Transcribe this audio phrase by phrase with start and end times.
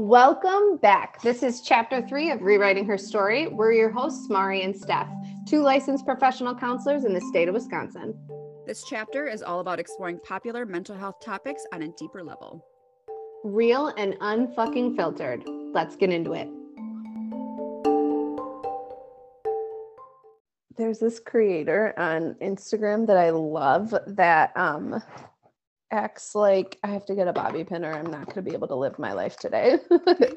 [0.00, 1.20] Welcome back.
[1.22, 3.48] This is chapter three of Rewriting Her Story.
[3.48, 5.08] We're your hosts, Mari and Steph,
[5.44, 8.14] two licensed professional counselors in the state of Wisconsin.
[8.64, 12.64] This chapter is all about exploring popular mental health topics on a deeper level.
[13.42, 15.42] Real and unfucking filtered.
[15.74, 16.48] Let's get into it.
[20.76, 25.02] There's this creator on Instagram that I love that um
[25.90, 28.52] acts like I have to get a bobby pin or I'm not going to be
[28.52, 29.78] able to live my life today.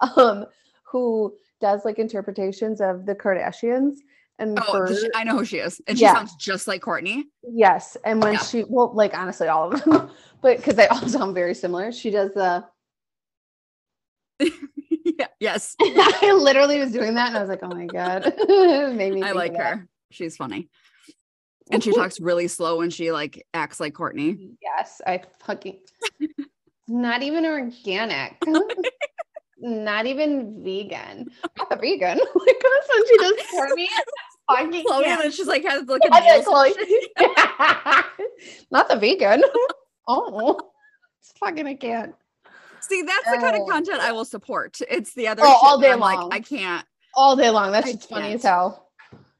[0.16, 0.46] um,
[0.84, 3.96] who does like interpretations of the Kardashians.
[4.38, 5.80] And Oh, her, I know who she is.
[5.88, 6.14] And she Yeah.
[6.14, 7.24] sounds just like Kourtney.
[7.42, 8.38] yes, and when Yeah.
[8.38, 10.10] she well, like honestly, all of them,
[10.40, 11.90] but because they all sound very similar.
[11.90, 12.64] She does the.
[14.38, 15.74] yeah, yes.
[15.80, 18.32] I literally was doing that, and I was like, "Oh my god!"
[18.96, 19.22] Me.
[19.24, 19.78] I like of that.
[19.78, 19.88] her.
[20.12, 20.68] She's funny.
[21.70, 24.56] And she talks really slow when she like acts like Kourtney.
[24.62, 25.78] Yes, I fucking.
[26.88, 28.42] not even organic.
[29.58, 31.28] not even vegan.
[31.58, 32.18] Not the vegan.
[32.18, 33.88] Like that's when she does for me.
[34.50, 35.12] Fucking Khloé, yeah.
[35.14, 38.04] and then she's like has like a I said Khloé.
[38.70, 39.42] not the vegan.
[40.06, 40.58] oh,
[41.20, 42.14] it's fucking I can't.
[42.80, 43.64] See, that's the kind Oh.
[43.64, 44.78] of content I will support.
[44.88, 46.30] It's the other Oh, all day long.
[46.30, 46.86] like, I can't.
[47.14, 47.72] All day long.
[47.72, 48.88] That's just funny as hell.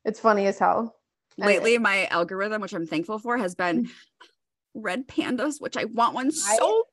[0.05, 0.95] It's funny as hell.
[1.41, 3.89] I- Lately, my algorithm, which I'm thankful for, has been
[4.75, 6.84] red pandas, which I want one so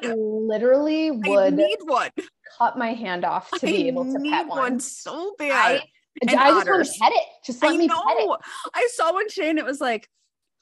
[0.00, 0.14] bad.
[0.16, 2.10] Literally I would need one.
[2.58, 4.80] cut my hand off to I be able to pet one one.
[4.80, 5.82] so I, bad.
[6.22, 7.22] and I just want to pet it.
[7.44, 8.40] Just let I me pet it.
[8.74, 10.08] I saw one today and it was like,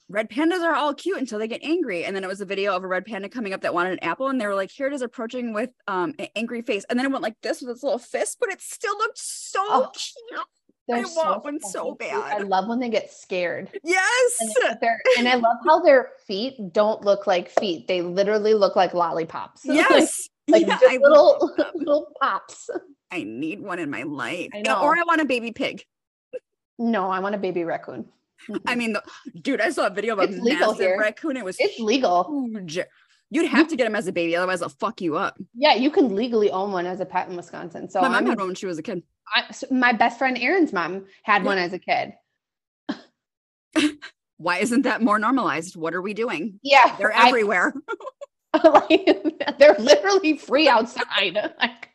[0.09, 2.03] red pandas are all cute until they get angry.
[2.03, 3.99] And then it was a video of a red panda coming up that wanted an
[4.03, 4.27] apple.
[4.27, 6.83] And they were like, here it is approaching with um an angry face.
[6.89, 9.59] And then it went like this with its little fist, but it still looked so
[9.61, 10.41] Oh, cute.
[10.89, 12.15] They're I want one so bad.
[12.15, 13.69] I love when they get scared.
[13.83, 14.37] Yes.
[14.41, 14.81] And,
[15.19, 17.87] and I love how their feet don't look like feet.
[17.87, 19.61] They literally look like lollipops.
[19.69, 20.27] Yes.
[20.47, 22.71] like Yeah, little little pops.
[23.11, 24.49] I need one in my life.
[24.55, 24.97] Or.
[24.97, 25.83] I want a baby pig.
[26.79, 28.05] No, I want a baby raccoon.
[28.65, 29.03] I mean, the,
[29.41, 31.37] dude, I saw a video of a It's legal massive raccoon.
[31.37, 32.47] It was it's legal.
[32.51, 32.79] huge.
[33.29, 35.37] You'd have to get him as a baby, otherwise they'll fuck you up.
[35.53, 37.89] Yeah, you can legally own one as a pet in Wisconsin.
[37.89, 39.03] So My mom I'm, had one when she was a kid.
[39.33, 41.47] I, my best friend Aaron's mom had Yeah.
[41.47, 42.13] one as a kid.
[44.37, 45.75] Why isn't that more normalized?
[45.75, 46.59] What are we doing?
[46.63, 47.73] Yeah, They're I- everywhere.
[48.63, 49.07] like,
[49.59, 51.37] they're literally free outside.
[51.59, 51.89] Like,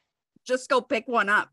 [0.47, 1.49] Just go pick one up.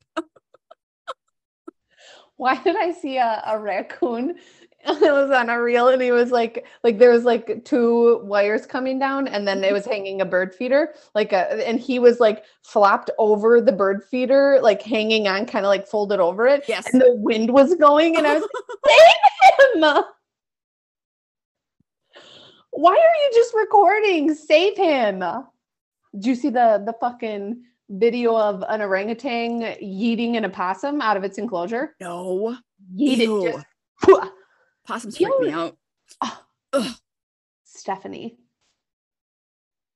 [2.37, 4.35] why did I see a, a raccoon?
[5.01, 8.65] It was on a reel, and he was like, like there was like two wires
[8.65, 9.73] coming down, and then it mm-hmm.
[9.73, 14.03] was hanging a bird feeder, like a, and he was like flopped over the bird
[14.03, 16.91] feeder, like hanging on, kind of like folded over it, Yes.
[16.91, 18.51] and the wind was going, and I was like,
[18.87, 20.03] save him!
[22.71, 24.33] Why are you just recording?
[24.33, 25.19] Save him!
[26.13, 31.23] Did you see the the fucking video of an orangutan yeeting an opossum out of
[31.23, 31.95] its enclosure?
[31.99, 32.57] No.
[32.97, 33.45] Yeet Ew.
[33.45, 34.31] it just.
[34.85, 35.77] Possums freak me out.
[36.73, 36.95] Oh.
[37.63, 38.37] Stephanie,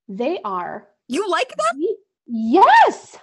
[0.08, 0.88] they are.
[1.08, 1.80] You like them?
[1.82, 1.98] ye-
[2.28, 3.18] Yes,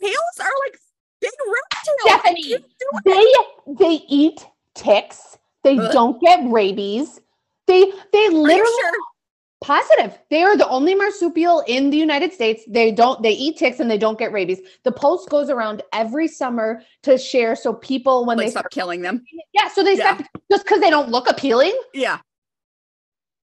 [0.00, 0.78] Tails are like
[1.20, 2.22] big reptiles.
[2.22, 2.42] Stephanie.
[2.48, 3.44] can't do it.
[3.68, 5.38] they they eat ticks.
[5.64, 5.92] They Ugh.
[5.92, 7.20] don't get rabies.
[7.66, 8.92] They they literally sure?
[9.62, 10.18] Positive.
[10.30, 12.62] They are the only marsupial in the United States.
[12.66, 14.60] They don't, they eat ticks and they don't get rabies.
[14.84, 19.02] The post goes around every summer to share so people when Like they stop killing
[19.02, 19.22] them.
[19.52, 20.16] yeah, so they Yeah.
[20.16, 21.78] stop just because they don't look appealing.
[21.92, 22.20] Yeah.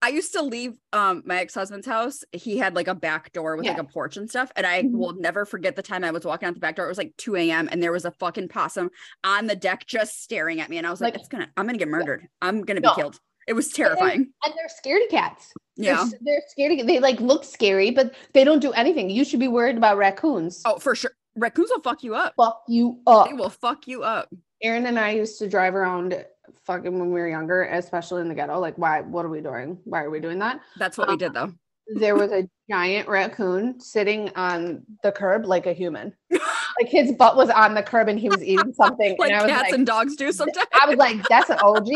[0.01, 2.23] I used to leave um my ex-husband's house.
[2.33, 4.51] He had like a back door with like a porch and stuff.
[4.57, 4.93] And I Mhm.
[4.93, 6.87] will never forget the time I was walking out the back door.
[6.87, 7.69] It was like 2 a.m.
[7.71, 8.91] and there was a fucking possum
[9.25, 10.79] on the deck just staring at me.
[10.79, 12.29] And I was like, Like- it's gonna, I'm gonna get murdered.
[12.41, 12.95] I'm gonna be No.
[12.95, 13.19] killed.
[13.49, 14.31] It was terrifying.
[14.45, 15.53] And they're scaredy cats.
[15.77, 16.05] They're Yeah.
[16.21, 16.87] They're, scaredy.
[16.87, 19.09] They like look scary, but they don't do anything.
[19.11, 20.61] You should be worried about raccoons.
[20.67, 21.13] Oh, for sure.
[21.37, 22.35] Raccoons will fuck you up.
[22.37, 23.29] Fuck you up.
[23.29, 24.29] They will fuck you up.
[24.63, 26.25] Aaron and I used to drive around
[26.67, 28.59] fucking when we were younger, especially in the ghetto.
[28.59, 29.01] Like, why?
[29.01, 29.79] What are we doing?
[29.85, 30.61] Why are we doing that?
[30.79, 31.53] That's what we Um, did though.
[31.95, 36.13] there was a giant raccoon sitting on the curb like a human.
[36.31, 39.17] like his butt was on the curb and he was eating something.
[39.19, 40.67] Like and I was cats like, and dogs do sometimes.
[40.73, 41.89] I was like, that's an OG.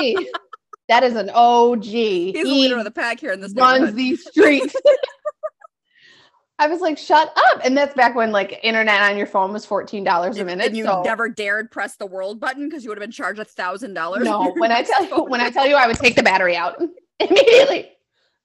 [0.93, 1.85] That is an OG.
[1.85, 4.77] He's the leader of the pack here in this runs these streets.
[6.59, 7.61] I was like, shut up.
[7.65, 10.67] And that's back when like internet on your phone was $14 a minute.
[10.67, 13.41] and you so- never dared press the world button because you would have been charged
[13.41, 14.25] a thousand dollars.
[14.25, 16.77] No, when I tell you, when I tell you, I would take the battery out
[17.21, 17.89] immediately.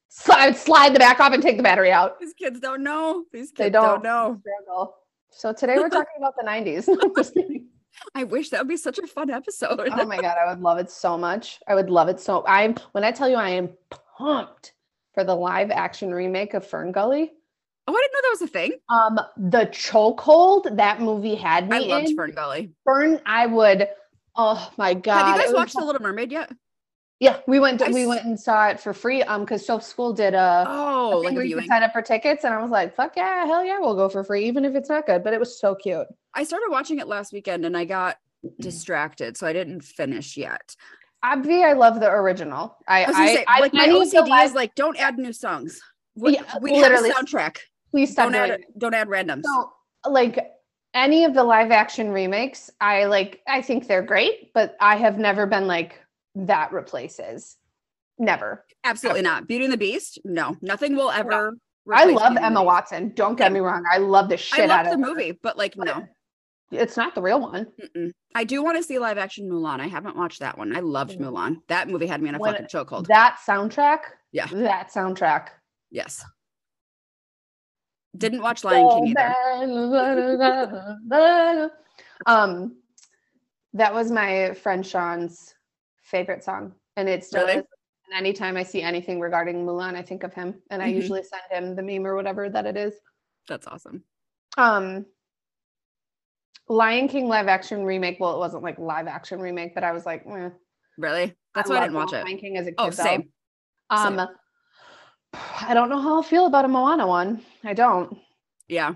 [0.07, 2.17] So I would slide the back off and take the battery out.
[2.21, 3.25] these kids don't know.
[3.33, 4.01] These kids They don't.
[4.01, 4.41] don't.
[4.45, 4.93] know.
[5.31, 6.87] So today we're talking about the 90s.
[7.97, 8.21] I'm just kidding.
[8.21, 9.89] I wish that would be such a fun episode.
[9.91, 11.59] oh my god, I would love it so much.
[11.67, 12.45] I would love it so.
[12.47, 13.69] I'm when I tell you I am
[14.17, 14.73] pumped
[15.13, 17.31] for the live action remake of Fern Gully.
[17.89, 18.71] Oh, I didn't know that was a thing.
[18.89, 22.15] Um, the chokehold that movie had me I loved in.
[22.15, 22.71] Fern Gully.
[22.83, 23.87] Fern, I would.
[24.35, 25.25] Oh my god!
[25.25, 26.51] Have you guys was watched The Little Mermaid yet?
[27.19, 27.81] Yeah, we went.
[27.81, 29.23] I we went and saw it for free.
[29.23, 30.65] Um, because Soap School did a.
[30.67, 31.67] Oh, like a where you could viewing.
[31.67, 34.23] sign up for tickets, and I was like, "Fuck yeah, hell yeah, we'll go for
[34.23, 36.05] free, even if it's not good." But it was so cute.
[36.35, 38.17] I started watching it last weekend and I got
[38.59, 40.75] distracted, so I didn't finish yet.
[41.25, 42.77] Obvi, I love the original.
[42.87, 44.75] I, I was gonna I, say, I, like my many of OCD live- is like,
[44.75, 45.81] don't add new songs.
[46.15, 47.09] We, Yeah, we literally.
[47.11, 47.57] soundtrack.
[47.91, 48.79] please stop Don't add, it.
[48.79, 49.43] don't add randoms.
[49.43, 49.71] So,
[50.09, 50.39] like
[50.93, 53.41] any of the live action remakes, I like.
[53.47, 55.99] I think they're great, but I have never been like
[56.45, 57.57] that replaces.
[58.19, 58.65] Never.
[58.83, 59.47] Absolutely not.
[59.47, 60.19] Beauty and the Beast?
[60.23, 61.57] No, nothing will ever.
[61.91, 63.11] I love Beauty Emma Watson.
[63.15, 63.83] Don't get me wrong.
[63.91, 66.07] I love the I shit out love of the movie, but like, no.
[66.69, 67.67] It's not the real one.
[67.81, 68.11] Mm-mm.
[68.35, 69.79] I do want to see live action Mulan.
[69.79, 70.75] I haven't watched that one.
[70.75, 71.17] I loved.
[71.17, 71.57] Mulan.
[71.69, 73.07] That movie had me in a When- fucking chokehold.
[73.07, 73.99] That soundtrack.
[74.33, 74.47] Yeah.
[74.47, 75.47] That soundtrack.
[75.91, 76.25] yes.
[78.17, 79.35] Didn't watch Lion King either.
[81.11, 81.71] either.
[82.25, 82.77] um,
[83.73, 85.53] that was my friend Sean's
[86.07, 87.59] favorite song, and it's still Really?
[87.59, 87.65] is.
[88.09, 90.95] And anytime I see anything regarding Mulan, I think of him, and I Mhm.
[90.95, 92.95] usually send him the meme or whatever that it is.
[93.47, 94.03] That's awesome.
[94.57, 95.05] Um,
[96.69, 98.19] Lion King live action remake.
[98.19, 100.49] Well, it wasn't like live action remake, but I was like, eh.
[100.97, 101.35] Really?
[101.53, 102.23] That's why I didn't watch it.
[102.25, 102.75] Lion King as a kid.
[102.77, 103.03] Oh, though.
[103.03, 103.31] same.
[103.89, 104.19] Um,
[105.61, 107.43] I don't know how I feel about a Moana one.
[107.63, 108.17] I don't.
[108.67, 108.93] Yeah,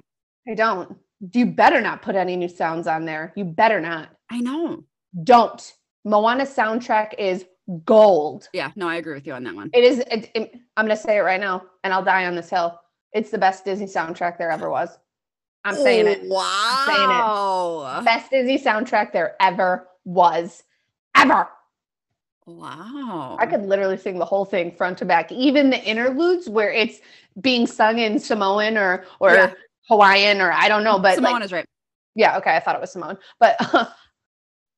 [0.47, 0.97] I don't.
[1.33, 3.31] You better not put any new sounds on there.
[3.35, 4.09] You better not.
[4.29, 4.83] I know.
[5.23, 5.73] Don't.
[6.03, 7.45] Moana soundtrack is
[7.86, 8.50] gold.
[8.53, 9.69] Yeah, no, I agree with you on that one.
[9.74, 10.00] It is.
[10.00, 12.80] It, it- I'm going to say it right now, and I'll die on this hill.
[13.13, 14.98] It's the best Disney soundtrack there ever was.
[15.63, 16.21] I'm saying it.
[16.24, 18.01] Wow.
[18.03, 20.63] Best Disney soundtrack there ever was.
[21.15, 21.48] Ever.
[22.48, 23.38] Wow.
[23.39, 27.00] I could literally sing the whole thing front to back, even the interludes where it's
[27.42, 29.53] being sung in Samoan or or Yeah.
[29.88, 31.65] Hawaiian or I don't know, but Simone like is right.
[32.15, 33.57] yeah, okay, I thought it was Simone, but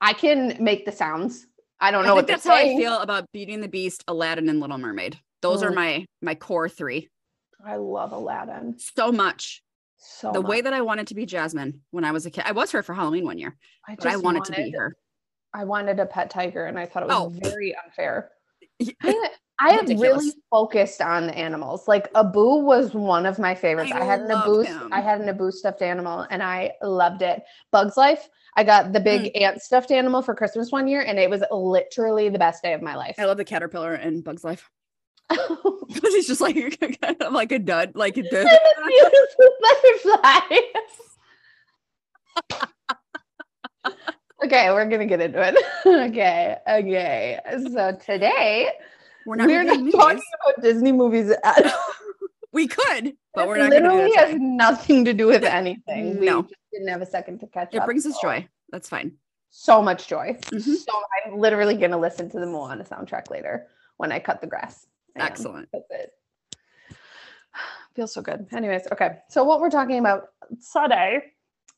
[0.03, 1.47] I can make the sounds.
[1.79, 4.03] I don't I know think what that's how I feel about Beauty and the Beast,
[4.07, 5.17] Aladdin, and Little Mermaid.
[5.41, 5.75] Those are Mm.
[5.75, 7.09] my my core three.
[7.65, 9.61] I love Aladdin So much.
[9.97, 12.44] so the way that I wanted to be Jasmine when I was a kid.
[12.45, 13.55] I was her for Halloween one year,
[13.88, 14.95] I but I just wanted, to be her.
[15.53, 17.29] I wanted a pet tiger, and I thought it was Oh.
[17.50, 18.31] very unfair.
[19.01, 19.29] I,
[19.63, 21.88] I have really focused on the animals.
[21.88, 23.92] Like Abu was one of my favorites.
[23.94, 24.60] I, I had an Abu.
[24.62, 24.89] him.
[24.92, 27.42] I had an Abu stuffed animal, and I loved it.
[27.71, 28.27] Bugs Life.
[28.56, 29.42] I got the big Mm.
[29.42, 32.81] ant stuffed animal for Christmas one year, and it was literally the best day of
[32.81, 33.15] my life.
[33.18, 34.69] I love the caterpillar in Bug's Life
[35.30, 36.56] because he's just like
[37.01, 38.48] kind of like a dud, like a And dud.
[38.86, 40.71] beautiful butterflies.
[44.44, 45.56] okay, we're gonna get into it.
[45.86, 47.39] okay, okay.
[47.74, 48.69] So today
[49.25, 51.72] We're not, we're not talking about Disney movies at all.
[52.52, 55.44] We could, but It we're not going to do literally has nothing to do with
[55.44, 56.20] anything.
[56.20, 56.44] We No.
[56.44, 57.84] just didn't have a second to catch It up.
[57.84, 58.48] It brings us so- joy.
[58.70, 59.14] That's fine.
[59.50, 60.38] So much joy.
[60.52, 60.62] Mhm.
[60.62, 60.92] So
[61.25, 64.86] I'm literally gonna listen to the Moana soundtrack later when I cut the grass.
[65.18, 65.25] I am.
[65.28, 65.70] Excellent.
[65.74, 66.12] That's it.
[67.96, 68.46] Feels so good.
[68.52, 69.20] Anyways, okay.
[69.30, 70.30] So what we're talking about
[70.74, 71.24] today,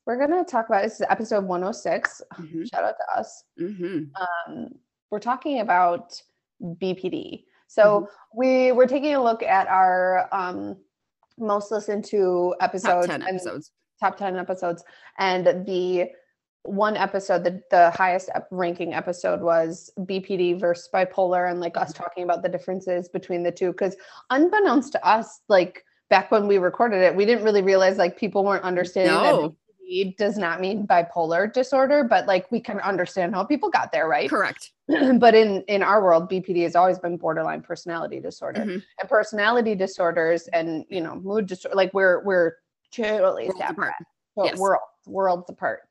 [0.06, 2.22] we're gonna talk about this is episode 106.
[2.34, 2.70] Mhm.
[2.70, 3.44] Shout out to us.
[3.60, 4.10] Mhm.
[4.48, 4.76] Um,
[5.10, 6.22] we're talking about
[6.62, 7.44] BPD.
[7.68, 10.78] So we we're taking a look at our um,
[11.38, 13.08] most listened to episodes.
[13.08, 13.72] Top episodes 10 episodes.
[14.00, 14.84] top 10 episodes
[15.20, 16.10] and the
[16.64, 22.04] one episode the, the highest ranking episode was bpd versus bipolar and like us Mm-hmm.
[22.04, 23.96] talking about the differences between the two because
[24.32, 28.44] unbeknownst to us like back when we recorded it we didn't really realize like people
[28.44, 29.56] weren't understanding No,
[30.18, 34.30] does not mean bipolar disorder but like we can understand how people got there right
[34.30, 34.72] correct.
[35.20, 38.82] but in in our world bpd has always been borderline personality disorder Mhm.
[39.00, 42.54] and personality disorders and you know mood disorder like we're we're
[42.92, 43.94] totally Worlds apart.
[44.36, 44.58] but Yes.
[44.60, 45.82] world worlds apart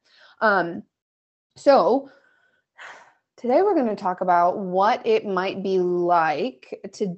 [0.40, 0.82] um
[1.56, 2.10] so
[3.36, 7.16] today we're going to talk about what it might be like to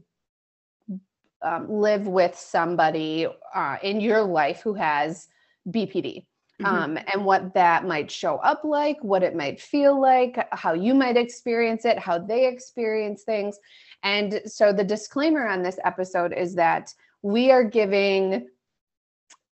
[1.43, 5.29] um, live with somebody uh, in your life who has
[5.69, 6.27] bpd
[6.61, 6.67] Mhm.
[6.67, 10.95] um, and what that might show up like, what it might feel like, how you
[10.95, 13.59] might experience it, how they experience things.
[14.03, 18.49] And so the disclaimer on this episode is that we are giving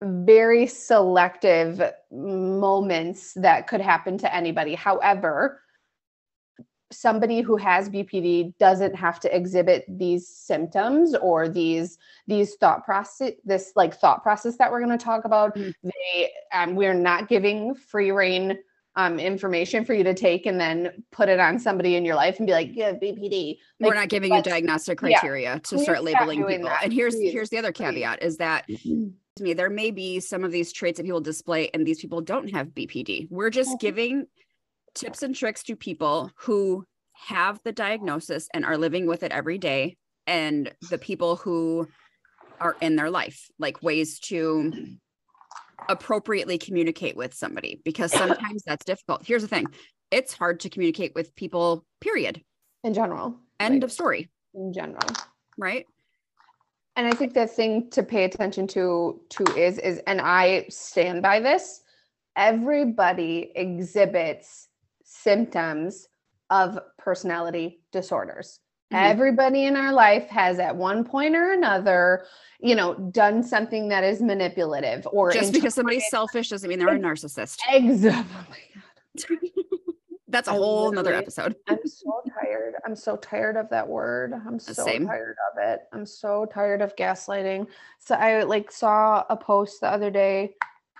[0.03, 1.81] very selective
[2.11, 4.75] moments that could happen to anybody.
[4.75, 5.61] However,
[6.93, 13.33] somebody who has BPD doesn't have to exhibit these symptoms or these these thought process
[13.45, 15.73] this like thought process that we're going to talk about Mhm.
[15.83, 18.59] they um, we're not giving free reign
[18.97, 22.39] um, information for you to take and then put it on somebody in your life
[22.39, 26.45] and be like yeah bpd We're not giving you diagnostic yeah, criteria to start labeling
[26.47, 26.69] people.
[26.69, 27.85] that, And here's please, here's the other please.
[27.87, 28.69] caveat is that
[29.41, 32.49] me there may be some of these traits that people display and these people don't
[32.53, 33.81] have bpd we're just Mhm.
[33.81, 34.27] giving
[34.95, 39.59] tips and tricks to people who have the diagnosis and are living with it every
[39.59, 39.97] day
[40.27, 41.87] and the people who
[42.61, 44.73] are in their life like ways to
[45.89, 49.67] appropriately communicate with somebody because sometimes that's difficult here's the thing
[50.11, 52.43] it's hard to communicate with people period
[52.83, 53.37] in general.
[53.61, 55.09] end Like, of story in general.
[55.59, 55.87] right
[56.97, 61.23] And I think the thing to pay attention to too is is and I stand
[61.23, 61.83] by this.
[62.37, 64.69] Everybody exhibits
[65.25, 66.09] symptoms
[66.51, 68.61] of personality disorders.
[68.93, 69.11] Mhm.
[69.11, 72.27] Everybody in our life has at one point or another,
[72.61, 76.89] you know, done something that is manipulative or just because somebody's selfish doesn't mean they're
[76.95, 78.25] a narcissist Ex- oh
[80.29, 82.75] that's a whole nother literally- episode I'm so tired.
[82.85, 84.35] I'm so tired of that word.
[84.47, 85.07] I'm so same.
[85.07, 85.81] tired of it.
[85.93, 87.67] I'm so tired of gaslighting.
[88.01, 90.55] So I like saw a post the other day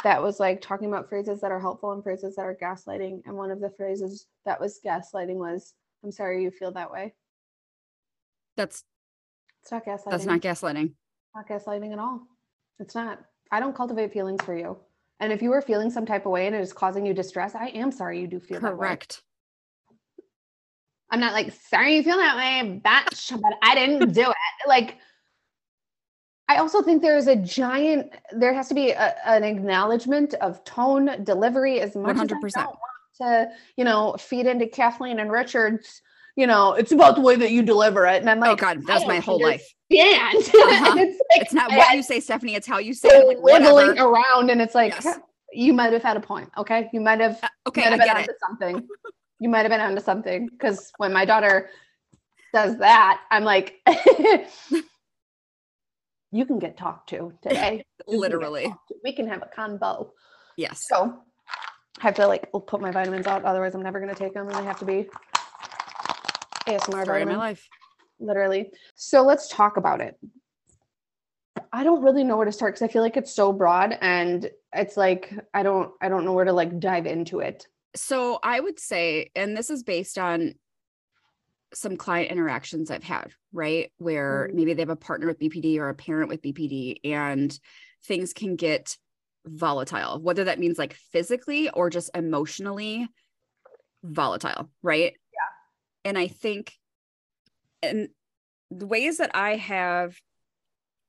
[0.05, 3.23] that was like talking about phrases that are helpful and phrases that are gaslighting.
[3.27, 7.15] And one of the phrases that was gaslighting was, I'm sorry you feel that way.
[8.57, 8.85] that's
[9.63, 10.11] It's not gaslighting.
[10.11, 10.93] that's not gaslighting
[11.35, 12.23] not gaslighting at all.
[12.79, 13.21] It's not.
[13.51, 14.77] I don't cultivate feelings for you.
[15.21, 17.55] And if you are feeling some type of way and it is causing you distress,
[17.55, 18.79] I am sorry you do feel that way.
[18.79, 19.23] correct
[21.11, 24.37] I'm not like, sorry you feel that way, bitch, but I didn't do it.
[24.67, 24.99] Like,
[26.49, 31.25] I also think there's a giant, there has to be a, an acknowledgement of tone,
[31.25, 32.51] delivery, as much as I 100%.
[32.55, 32.79] don't want
[33.23, 36.03] to, you know, feed into Kathleen and Richard's,
[36.37, 38.21] you know, it's about the way that you deliver it.
[38.21, 40.95] And I'm like, oh god that was my whole life Yeah, Uh-huh.
[40.99, 43.87] It's like, it's not what you say stephanie it's how you say it like, wiggling
[43.89, 44.09] whatever.
[44.11, 45.19] around and it's like, Yes.
[45.53, 46.51] you might have had a point.
[46.59, 46.91] Okay.
[46.93, 48.89] You might have Uh, okay might have been get onto it something.
[49.39, 51.71] You might have been onto something because when my daughter
[52.53, 53.81] does that, I'm like,
[56.35, 57.85] you can get talked to today.
[58.07, 58.95] Literally to.
[59.05, 60.11] We can have a convo.
[60.57, 61.17] yes So
[62.01, 63.45] I have to like put my vitamins out.
[63.45, 65.09] Otherwise, I'm never going to take them and they have to be
[66.67, 67.67] ASMR story my life
[68.19, 68.71] literally.
[68.95, 70.19] So let's talk about it.
[71.73, 74.51] I don't really know where to start because I feel like it's so broad and
[74.73, 77.67] it's like I don't I don't know where to like dive into it.
[77.97, 80.55] so i would say and this is based on
[81.75, 84.55] some client interactions i've had right where Mhm.
[84.55, 87.59] maybe they have a partner with bpd or a parent with bpd and
[88.05, 88.97] things can get
[89.47, 93.07] volatile whether that means like physically or just emotionally
[94.03, 96.73] volatile right yeah and i think
[97.83, 98.09] and
[98.71, 100.17] the ways that i have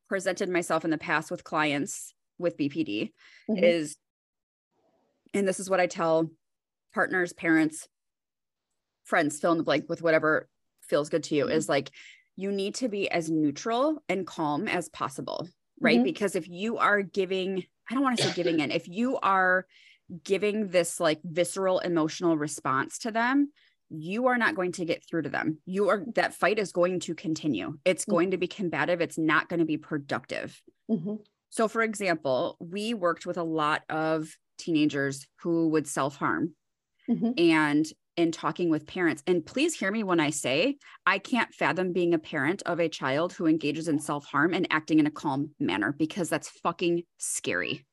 [0.09, 3.11] presented myself in the past with clients with bpd
[3.49, 3.63] Mhm.
[3.63, 3.97] is
[5.33, 6.29] and this is what I tell
[6.93, 7.89] partners, parents,
[9.03, 10.47] friends, fill in the blank with whatever
[10.89, 11.51] feels good to you Mhm.
[11.51, 11.91] is like
[12.35, 15.47] you need to be as neutral and calm as possible,
[15.79, 15.99] right?
[15.99, 16.03] Mhm.
[16.03, 19.65] Because if you are giving, I don't want to say giving in, if you are
[20.23, 23.51] giving this like visceral emotional response to them,
[23.89, 25.59] you are not going to get through to them.
[25.65, 27.77] You are that fight is going to continue.
[27.85, 28.09] It's Mhm.
[28.11, 29.01] going to be combative.
[29.01, 30.61] It's not going to be productive.
[30.89, 31.23] Mhm.
[31.49, 36.55] So, for example, we worked with a lot of teenagers who would self harm.
[37.09, 37.39] Mhm.
[37.39, 37.85] And
[38.17, 42.13] in talking with parents, and please hear me when I say I can't fathom being
[42.13, 45.51] a parent of a child who engages in self harm and acting in a calm
[45.59, 47.85] manner because that's fucking scary.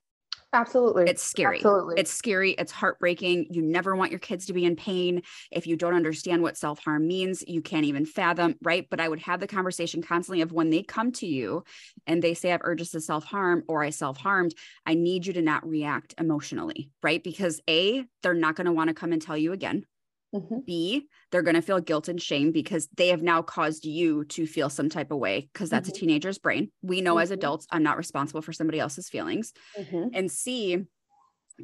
[0.54, 1.04] Absolutely.
[1.06, 1.56] It's scary.
[1.56, 1.94] Absolutely.
[1.96, 2.52] It's scary.
[2.52, 3.46] It's heartbreaking.
[3.50, 5.22] You never want your kids to be in pain.
[5.50, 8.86] If you don't understand what self harm means, you can't even fathom, right?
[8.90, 11.64] But I would have the conversation constantly of when they come to you
[12.06, 15.26] and they say, I have urges to self harm or I self harmed, I need
[15.26, 17.24] you to not react emotionally, right?
[17.24, 19.86] Because A, they're not going to want to come and tell you again.
[20.32, 20.62] Mhm.
[20.66, 24.46] B, they're going to feel guilt and shame because they have now caused you to
[24.46, 25.90] feel some type of way because that's Mhm.
[25.90, 26.70] a teenager's brain.
[26.82, 27.32] We know as Mhm.
[27.32, 30.12] adults, I'm not responsible for somebody else's feelings Mhm.
[30.12, 30.86] and C,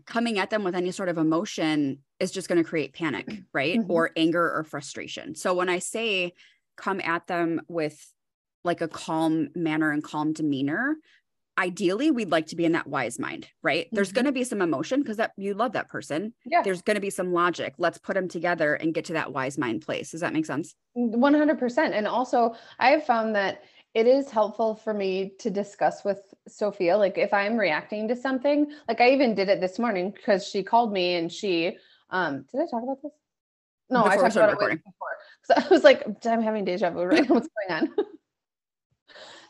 [0.06, 3.80] coming at them with any sort of emotion is just going to create panic, right?
[3.80, 3.88] Mhm.
[3.88, 5.34] Or anger or frustration.
[5.34, 6.34] So when I say
[6.76, 8.12] come at them with
[8.64, 10.96] like a calm manner and calm demeanor,
[11.58, 13.88] ideally we'd like to be in that wise mind, right?
[13.92, 14.14] There's Mhm.
[14.14, 16.32] going to be some emotion because that you love that person.
[16.46, 16.62] Yeah.
[16.62, 17.74] There's going to be some logic.
[17.78, 20.12] Let's put them together and get to that wise mind place.
[20.12, 20.74] Does that make sense?
[20.94, 23.62] 100% and also i have found that
[23.94, 28.66] it is helpful for me to discuss with sophia like if i'm reacting to something
[28.88, 31.76] like i even did it this morning because she called me and she
[32.10, 33.12] um did i talk about this
[33.90, 36.90] no i Before we talked about it before so i was like i'm having deja
[36.90, 37.94] vu right now what's going on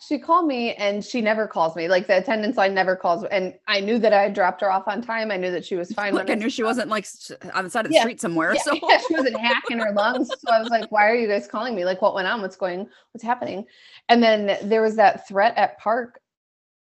[0.01, 3.55] she called me and she never calls me like the attendance line never calls and
[3.67, 5.93] i knew that i had dropped her off on time i knew that she was
[5.93, 7.07] fine Like I knew she wasn't like
[7.55, 8.03] on the side of the Yeah.
[8.03, 8.55] street somewhere.
[8.55, 10.29] yeah, So yeah, she wasn't hacking her lungs.
[10.29, 11.85] So I was like, why are you guys calling me?
[11.85, 12.41] Like, what went on?
[12.43, 13.65] What's going, what's happening?
[14.09, 16.21] And then there was that threat at park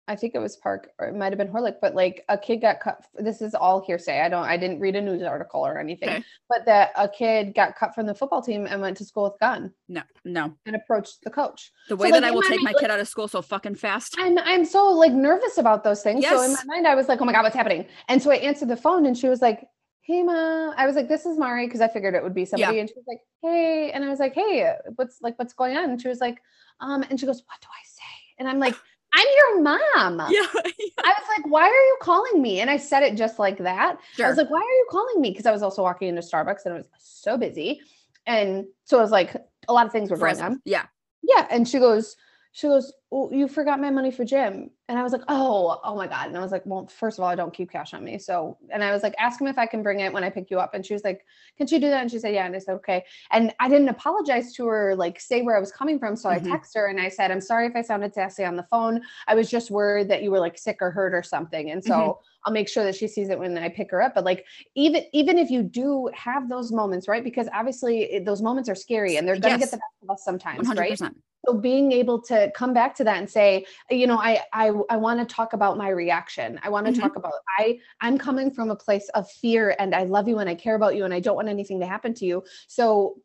[0.06, 2.58] I think it was Park or it might have been Horlick, but like a kid
[2.60, 3.06] got cut.
[3.14, 4.20] This is all hearsay.
[4.20, 6.24] I don't, I didn't read a news article or anything, Okay.
[6.48, 9.40] but that a kid got cut from the football team and went to school with
[9.40, 10.52] gun No, no.
[10.66, 11.72] and approached the coach.
[11.88, 13.40] The way like, that I will my take my mind, kid out of school so
[13.40, 14.14] fucking fast.
[14.18, 16.22] I'm I'm so like nervous about those things.
[16.26, 17.86] So in my mind, I was like, oh my God, what's happening?
[18.08, 19.66] And so I answered the phone and she was like,
[20.02, 20.72] Hey ma.
[20.76, 22.78] I was like, this is Mari, because I figured it would be somebody.
[22.78, 23.90] And she was like, Hey.
[23.90, 25.88] And I was like, Hey, what's like what's going on?
[25.88, 26.42] And she was like,
[26.80, 28.02] um, and she goes, What do I say?
[28.38, 28.74] And I'm like,
[29.14, 30.20] I'm your mom.
[30.30, 30.46] Yeah.
[30.52, 32.60] I was like, why are you calling me?
[32.60, 33.98] And I said it just like that.
[34.26, 35.30] I was like, why are you calling me?
[35.30, 37.80] Because I was also walking into Starbucks and it was so busy.
[38.26, 39.36] And so I was like
[39.68, 40.60] a lot of things were going on.
[40.64, 40.86] Yeah.
[41.22, 41.46] Yeah.
[41.50, 42.16] And she goes,
[42.54, 44.70] she goes, oh, you forgot my money for gym.
[44.88, 46.28] And I was like, oh, oh my God.
[46.28, 48.16] And I was like, well, first of all, I don't keep cash on me.
[48.16, 50.52] So, and I was like, ask him if I can bring it when I pick
[50.52, 50.72] you up.
[50.72, 51.26] And she was like,
[51.58, 52.02] can she do that?
[52.02, 52.46] And she said, yeah.
[52.46, 53.04] And I said, okay.
[53.32, 56.14] And I didn't apologize to her, like say where I was coming from.
[56.14, 56.32] So Mhm.
[56.32, 59.02] I texted her and I said, I'm sorry if I sounded sassy on the phone.
[59.26, 61.72] I was just worried that you were like sick or hurt or something.
[61.72, 62.16] And so Mhm.
[62.44, 64.14] I'll make sure that she sees it when I pick her up.
[64.14, 64.46] But like,
[64.76, 67.24] even, even if you do have those moments, right?
[67.24, 69.58] Because obviously it, those moments are scary and they're going to Yes.
[69.58, 71.12] get the best of us sometimes, One hundred right?
[71.46, 74.96] So being able to come back to that and say you know i i, I
[74.96, 77.00] want to talk about my reaction i want to Mhm.
[77.00, 80.48] talk about i i'm coming from a place of fear and i love you and
[80.48, 83.16] i care about you and i don't want anything to happen to you so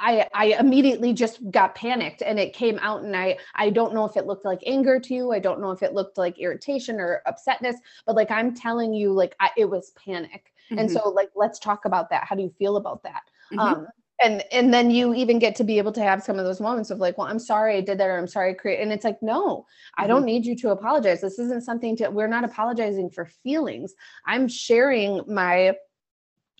[0.00, 4.04] I, I immediately just got panicked and it came out and I I don't know
[4.04, 7.00] if it looked like anger to you I don't know if it looked like irritation
[7.00, 7.74] or upsetness
[8.06, 10.94] but like I'm telling you like I, it was panic and Mhm.
[10.94, 13.58] so like let's talk about that how do you feel about that Mhm.
[13.58, 13.88] um
[14.20, 16.90] and and then you even get to be able to have some of those moments
[16.90, 19.04] of like well i'm sorry i did that or i'm sorry i create and it's
[19.04, 19.64] like no
[19.96, 20.08] i Mm-hmm.
[20.08, 21.20] don't need you to apologize.
[21.20, 23.94] This isn't something to we're not apologizing for feelings.
[24.26, 25.76] I'm sharing my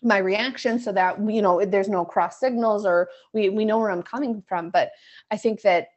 [0.02, 3.90] my reaction so that you know there's no cross signals or we we know where
[3.90, 4.70] i'm coming from.
[4.70, 4.90] But
[5.30, 5.88] i think that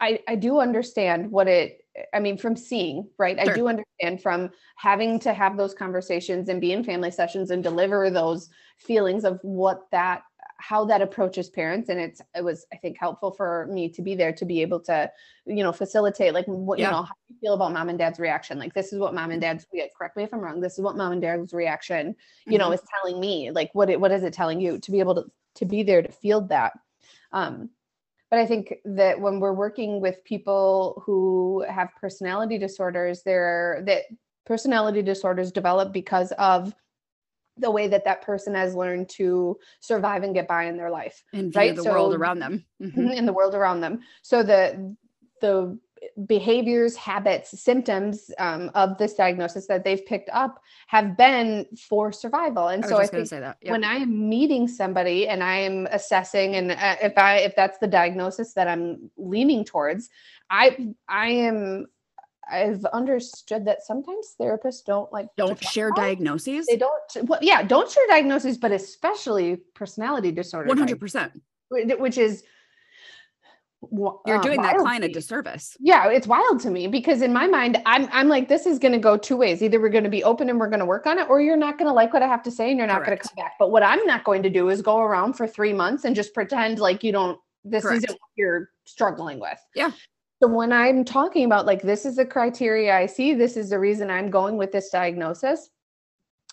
[0.00, 1.80] i i do understand what it
[2.14, 3.38] i mean from seeing right?
[3.38, 7.62] I do understand from having to have those conversations and be in family sessions and
[7.62, 10.22] deliver those feelings of what that
[10.58, 14.14] how that approaches parents and it's it was i think helpful for me to be
[14.14, 15.10] there to be able to
[15.44, 16.86] you know facilitate like what Yeah.
[16.86, 19.30] you know how you feel about mom and dad's reaction like this is what mom
[19.30, 22.16] and dad's yeah, correct me if i'm wrong this is what mom and dad's reaction
[22.46, 22.74] you know Mhm.
[22.74, 25.24] is telling me like what it what is it telling you to be able to
[25.56, 26.72] to be there to field that
[27.32, 27.68] um
[28.30, 34.04] but i think that when we're working with people who have personality disorders there that
[34.46, 36.74] personality disorders develop because of
[37.58, 41.22] the way that that person has learned to survive and get by in their life
[41.32, 42.64] and view right, the world around them.
[42.82, 43.14] Mhm.
[43.14, 44.94] in the world around them so the
[45.40, 45.78] the
[46.26, 52.68] behaviors habits symptoms um, of this diagnosis that they've picked up have been for survival
[52.68, 53.56] and I so i think say that.
[53.62, 53.72] Yep.
[53.72, 57.78] when I am meeting somebody and I am assessing, and uh, if I if that's
[57.78, 60.10] the diagnosis that I'm leaning towards,
[60.50, 61.86] I I am
[62.50, 66.66] I've understood that sometimes therapists don't like don't share about diagnoses.
[66.66, 67.28] They don't.
[67.28, 70.68] Well, yeah, don't share diagnoses, but especially personality disorder.
[70.68, 71.32] One hundred percent.
[71.70, 72.44] which is
[73.80, 75.76] wa- You're uh, doing that client a disservice.
[75.80, 78.92] Yeah, it's wild to me because in my mind, I'm I'm like, this is going
[78.92, 79.62] to go two ways.
[79.62, 81.56] Either we're going to be open and we're going to work on it, or you're
[81.56, 83.34] not going to like what I have to say and you're not going to come
[83.36, 83.54] back.
[83.58, 86.32] But what I'm not going to do is go around for three months and just
[86.32, 87.40] pretend like you don't.
[87.64, 88.04] This Correct.
[88.04, 89.58] isn't what you're struggling with.
[89.74, 89.90] Yeah.
[90.42, 93.78] So when I'm talking about like this is the criteria I see, this is the
[93.78, 95.70] reason I'm going with this diagnosis.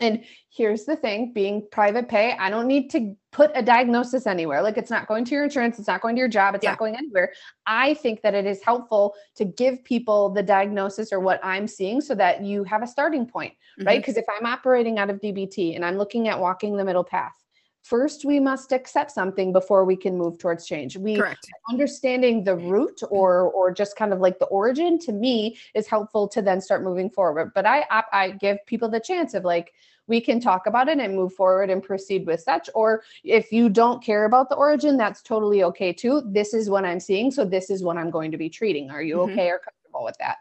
[0.02, 4.62] And here's the thing being private pay, I don't need to put a diagnosis anywhere.
[4.63, 6.72] Like it's not going to your insurance, it's not going to your job, it's Yeah.
[6.72, 7.32] not going anywhere.
[7.67, 12.02] I think that it is helpful to give people the diagnosis or what I'm seeing
[12.02, 13.54] so that you have a starting point,
[13.86, 13.98] right?
[13.98, 14.02] Mhm.
[14.02, 17.42] Because if I'm operating out of DBT and I'm looking at walking the middle path,
[17.84, 20.98] first we must accept something before we can move towards change.
[20.98, 21.50] We Correct.
[21.69, 26.28] understanding the root or or just kind of like the origin to me is helpful
[26.30, 29.74] to then start moving forward but i op- i give people the chance of like
[30.08, 33.69] we can talk about it and move forward and proceed with such or if you
[33.69, 37.46] don't care about the origin that's totally okay too this is what i'm seeing so
[37.46, 39.32] this is what i'm going to be treating are you Mhm.
[39.32, 40.38] okay or comfortable with that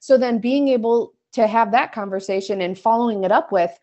[0.00, 3.78] so then being able to have that conversation and following it up with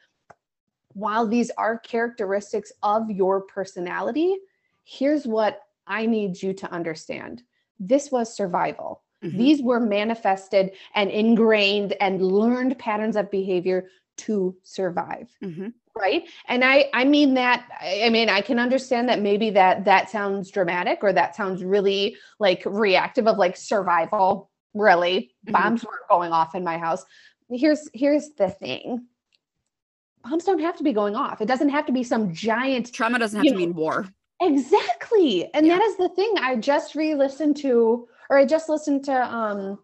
[0.93, 4.35] while these are characteristics of your personality
[4.83, 7.43] here's what I need you to understand.
[7.79, 9.03] This was survival.
[9.23, 9.37] Mhm.
[9.37, 15.73] These were manifested and ingrained and learned patterns of behavior to survive Mhm.
[15.95, 20.09] right and i i mean that i mean i can understand that maybe that that
[20.09, 25.53] sounds dramatic or that sounds really like reactive of like survival really Mhm.
[25.53, 27.03] bombs weren't going off in my house
[27.49, 29.07] here's here's the thing
[30.23, 33.19] bombs don't have to be going off it doesn't have to be some giant Trauma
[33.19, 34.07] doesn't have to know, mean war.
[34.41, 35.53] Exactly.
[35.53, 35.77] And Yeah.
[35.77, 36.33] that is the thing.
[36.39, 39.77] I just re-listened to or I just listened to um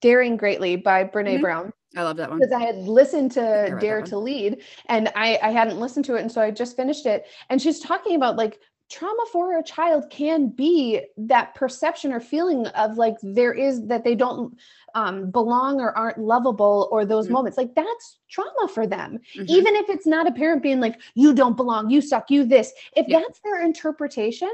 [0.00, 1.40] Daring Greatly by Brene Mhm.
[1.40, 2.38] Brown I love that one.
[2.38, 6.20] because I had listened to Dare to Lead and I, I hadn't listened to it.
[6.22, 7.26] And so I just finished it.
[7.48, 12.66] And she's talking about like trauma for a child can be that perception or feeling
[12.68, 14.58] of like there is that they don't
[14.94, 17.32] um, belong or aren't lovable or those Mhm.
[17.32, 17.56] moments.
[17.56, 19.20] Like that's trauma for them.
[19.36, 19.44] Mhm.
[19.48, 22.72] Even if it's not a parent being like, you don't belong, you suck, you this.
[22.96, 23.20] If Yeah.
[23.20, 24.50] that's their interpretation,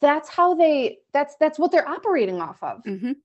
[0.00, 2.82] that's how they that's that's what they're operating off of.
[2.84, 3.16] Mhm.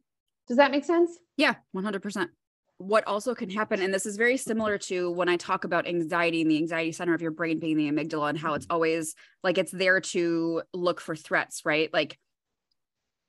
[0.48, 1.20] Does that make sense?
[1.36, 2.32] Yeah, 100%.
[2.80, 6.42] What also can happen, and this is very similar to when I talk about anxiety
[6.42, 8.74] and the anxiety center of your brain being the amygdala and how it's mm-hmm.
[8.74, 11.92] always like it's there to look for threats, right?
[11.92, 12.20] Like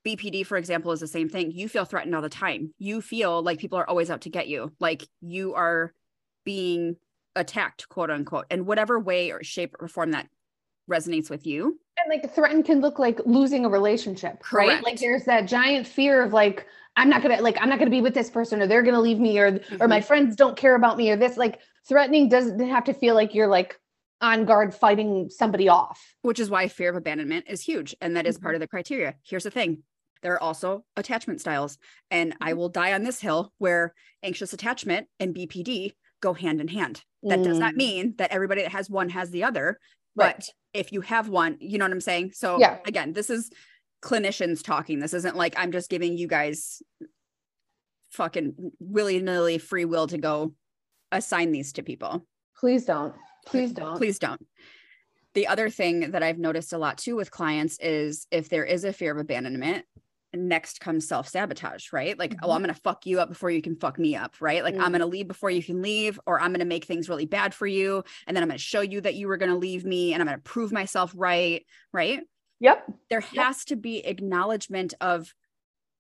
[0.07, 1.51] BPD, for example, is the same thing.
[1.51, 2.75] You feel threatened all the time.
[2.79, 5.93] You feel like people are always out to get you, like you are
[6.45, 6.97] being
[7.35, 10.29] attacked, quote unquote, in whatever way or shape or form that
[10.91, 11.79] resonates with you.
[12.09, 14.83] Like threaten can look like losing a relationship, right?
[14.83, 16.67] Like there's that giant fear of like,
[16.97, 19.19] I'm not gonna like I'm not gonna be with this person or they're gonna leave
[19.19, 19.89] me or or Mm-hmm.
[19.89, 21.37] my friends don't care about me or this.
[21.37, 23.79] Like threatening doesn't have to feel like you're like
[24.21, 26.15] on guard fighting somebody off.
[26.23, 28.43] which is why fear of abandonment is huge and that is Mm-hmm.
[28.43, 29.85] part of the criteria here's the thing
[30.23, 31.79] there are also attachment styles
[32.11, 32.59] and i Mm-hmm.
[32.59, 33.95] will die on this hill where
[34.25, 37.77] anxious attachment and bpd go hand in hand that does not Mm.
[37.77, 39.79] mean that everybody that has one has the other
[40.19, 40.49] but Right.
[40.75, 42.79] if you have one you know what i'm saying so Yeah.
[42.87, 43.51] again this is
[44.03, 46.83] clinicians talking this isn't like i'm just giving you guys
[48.11, 50.53] fucking willy-nilly free will to go
[51.13, 52.25] assign these to people
[52.57, 53.15] Please don't.
[53.47, 53.97] Please don't.
[53.97, 54.45] please don't
[55.35, 58.85] the other thing that i've noticed a lot too with clients is if there is
[58.85, 59.85] a fear of abandonment
[60.35, 63.99] next comes self-sabotage right like oh i'm gonna fuck you up before you can fuck
[63.99, 64.93] me up right like i'm Mm.
[64.93, 68.05] gonna leave before you can leave or i'm gonna make things really bad for you
[68.27, 70.39] and then i'm gonna show you that you were gonna leave me and i'm gonna
[70.39, 72.21] prove myself right right
[72.61, 72.93] Yep.
[73.09, 75.33] there has to be acknowledgement of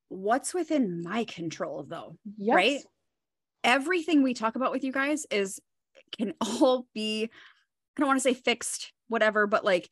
[0.08, 2.54] what's within my control though Yes.
[2.54, 2.80] right
[3.64, 5.58] everything we talk about with you guys is
[6.16, 7.28] can all be i
[8.00, 9.88] don't want to say fixed whatever but like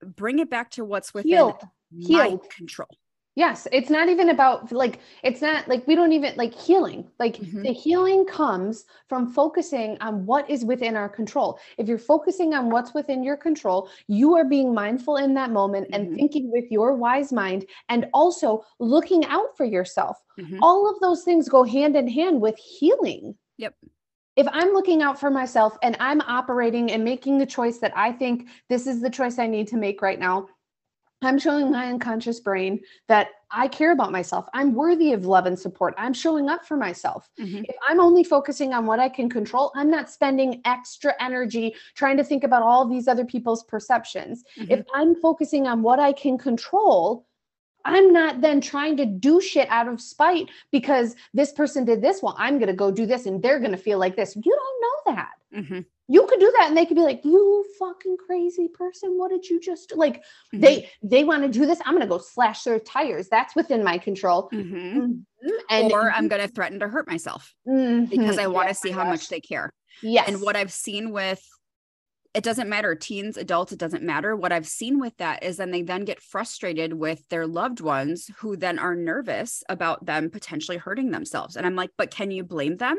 [0.00, 1.60] bring it back to what's within Healed.
[1.90, 2.50] my Healed.
[2.50, 2.88] control
[3.36, 7.10] Yes, it's not even about like it's not like we don't even like healing.
[7.18, 7.62] Like Mhm.
[7.64, 11.58] the healing comes from focusing on what is within our control.
[11.76, 15.88] If you're focusing on what's within your control, you are being mindful in that moment
[15.92, 16.14] and Mhm.
[16.14, 20.22] thinking with your wise mind and also looking out for yourself.
[20.38, 20.58] Mhm.
[20.62, 23.36] All of those things go hand in hand with healing.
[23.58, 23.74] Yep.
[24.36, 28.12] If I'm looking out for myself and I'm operating and making the choice that I
[28.12, 30.48] think this is the choice I need to make right now,
[31.24, 34.46] I'm showing my unconscious brain that I care about myself.
[34.52, 35.94] I'm worthy of love and support.
[35.96, 37.28] I'm showing up for myself.
[37.38, 37.64] Mhm.
[37.68, 42.16] If I'm only focusing on what I can control, I'm not spending extra energy trying
[42.16, 44.44] to think about all these other people's perceptions.
[44.56, 44.86] If Mhm.
[44.94, 47.26] I'm focusing on what I can control,
[47.84, 52.22] I'm not then trying to do shit out of spite because this person did this.
[52.22, 54.34] Well, I'm going to go do this and they're going to feel like this.
[54.34, 55.84] You don't know that Mhm.
[56.08, 59.48] you could do that and they could be like you fucking crazy person what did
[59.48, 60.60] you just do?" like Mhm.
[60.60, 63.96] they they want to do this i'm gonna go slash their tires that's within my
[63.98, 65.24] control Mhm.
[65.70, 68.10] and or i'm going to threaten to hurt myself Mhm.
[68.10, 69.12] because i want to Yeah, see how gosh.
[69.12, 69.70] much they care
[70.02, 71.42] yes and what I've seen with
[72.34, 74.34] it doesn't matter teens, adults, it doesn't matter.
[74.34, 78.28] What I've seen with that is then they then get frustrated with their loved ones
[78.38, 81.54] who then are nervous about them potentially hurting themselves.
[81.54, 82.96] And I'm like, but can you blame them?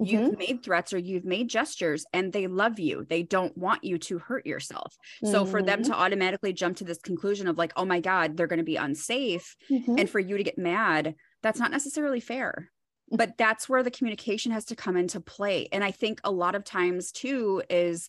[0.00, 0.06] Mhm.
[0.06, 3.04] You've made threats or you've made gestures and they love you.
[3.08, 4.96] They don't want you to hurt yourself.
[5.24, 5.86] So for them Mhm.
[5.86, 8.76] to automatically jump to this conclusion of like, oh my God, they're going to be
[8.76, 9.98] unsafe Mhm.
[10.00, 12.70] and for you to get mad that's not necessarily fair
[13.12, 13.16] Mm.
[13.16, 16.54] but that's where the communication has to come into play and i think a lot
[16.54, 18.08] of times too is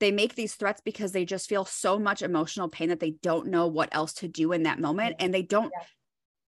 [0.00, 3.46] they make these threats because they just feel so much emotional pain that they don't
[3.48, 5.84] know what else to do in that moment and they don't Yeah.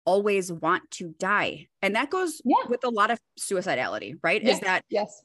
[0.06, 2.68] Always want to die and that goes Yeah.
[2.68, 4.56] with a lot of suicidality right Yes.
[4.56, 5.22] is that yes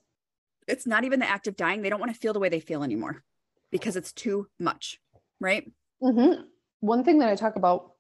[0.68, 2.60] it's not even the act of dying they don't want to feel the way they
[2.60, 3.24] feel anymore
[3.72, 5.00] because it's too much
[5.40, 5.72] right
[6.04, 6.48] Mhm.
[6.82, 7.94] one thing that i talk about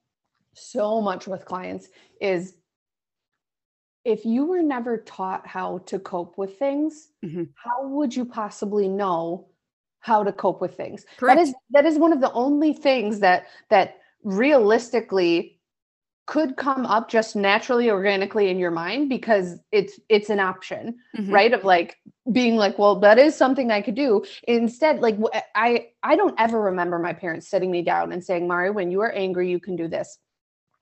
[0.53, 1.87] so much with clients
[2.19, 2.57] is
[4.03, 7.53] if you were never taught how to cope with things Mhm.
[7.55, 9.47] how would you possibly know
[9.99, 13.19] how to cope with things correct that is that is one of the only things
[13.19, 15.60] that that realistically
[16.31, 21.29] could come up just naturally organically in your mind because it's it's an option Mhm.
[21.29, 21.97] right of like
[22.31, 25.17] being like well that is something i could do instead like
[25.55, 29.01] i i don't ever remember my parents sitting me down and saying mari when you
[29.01, 30.19] are angry you can do this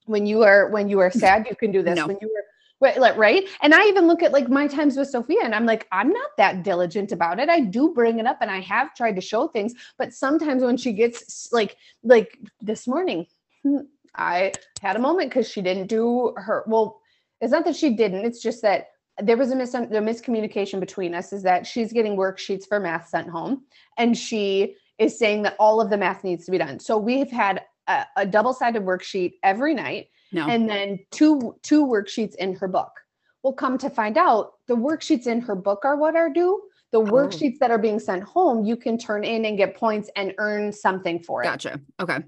[0.06, 2.06] when you are when you are sad you can do this No.
[2.06, 2.46] when you are
[2.82, 3.44] Right, right.
[3.62, 6.30] And I even look at like my times with Sophia and I'm like, I'm not
[6.38, 7.50] that diligent about it.
[7.50, 10.78] I do bring it up and I have tried to show things, but sometimes when
[10.78, 13.28] she gets like, like this morning,
[13.64, 13.80] hmm,
[14.16, 17.02] I had a moment because she didn't do her, well,
[17.42, 18.88] it's not that she didn't, it's just that
[19.22, 23.10] there was a, mis- a miscommunication between us is that she's getting worksheets for math
[23.10, 23.64] sent home
[23.98, 26.80] and she is saying that all of the math needs to be done.
[26.80, 30.48] So we've had a, a double-sided worksheet every night No.
[30.48, 32.92] and then two two worksheets in her book.
[33.44, 36.62] Well, come to find out, the worksheets in her book are what are due.
[36.92, 37.06] The oh.
[37.06, 40.74] worksheets that are being sent home, you can turn in and get points and earn
[40.74, 41.46] something for it.
[41.46, 41.80] gotcha.
[42.00, 42.20] Okay.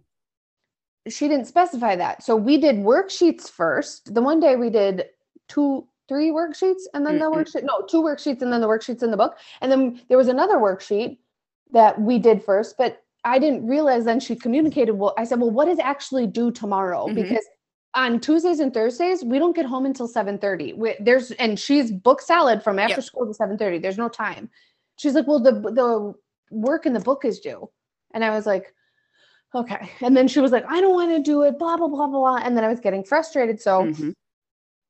[1.10, 2.24] She didn't specify that.
[2.24, 4.14] So we did worksheets first.
[4.14, 5.06] The one day we did
[5.48, 7.34] two, three worksheets and then the Mm-mm.
[7.34, 9.38] worksheet, no, two worksheets and then the worksheets in the book.
[9.62, 11.18] And then there was another worksheet
[11.72, 14.94] that we did first, but I didn't realize then she communicated.
[14.94, 17.08] Well, I said, well, what is actually due tomorrow?
[17.08, 17.16] Mhm.
[17.16, 17.46] Because
[17.94, 20.74] on Tuesdays and Thursdays, we don't get home until 7:30.
[20.76, 23.04] We, there's and she's book salad from after Yep.
[23.04, 23.80] school to 7:30.
[23.82, 24.50] There's no time.
[24.98, 26.14] She's like, well, the the
[26.52, 27.70] work in the book is due.
[28.14, 28.74] And I was like,
[29.54, 29.92] okay.
[30.02, 32.38] And then she was like, I don't want to do it, blah, blah, blah, blah.
[32.38, 33.62] And then I was getting frustrated.
[33.62, 34.14] So Mhm.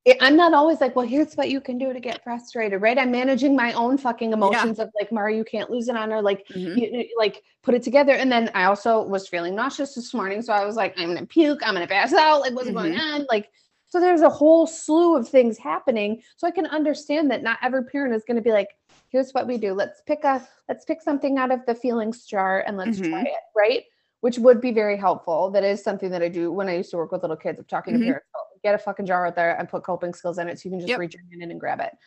[0.04, 2.98] it, I'm not always like, well, here's what you can do to get frustrated, right?
[2.98, 6.22] I'm managing my own fucking emotions of like, Mara, you can't lose it on her.
[6.24, 6.76] Like, Mhm.
[6.76, 8.14] you, like put it together.
[8.14, 10.42] And then I also was feeling nauseous this morning.
[10.42, 12.42] So I was like, I'm gonna puke, I'm gonna pass out.
[12.42, 13.28] Like, what's going on?
[13.30, 13.52] Like,
[13.88, 16.24] so there's a whole slew of things happening.
[16.38, 18.70] So I can understand that not every parent is gonna be like,
[19.10, 19.74] here's what we do.
[19.74, 23.26] Let's pick a let's pick something out of the feelings jar and let's try Mhm.
[23.26, 23.84] it, right?
[24.22, 25.50] Which would be very helpful.
[25.52, 27.68] That is something that I do when I used to work with little kids of
[27.68, 28.00] talking Mhm.
[28.00, 28.28] to parents.
[28.36, 30.74] "Oh, Get a fucking jar out there and put coping skills in it so you
[30.74, 31.00] can just Yep.
[31.00, 31.98] reach your hand in and grab it.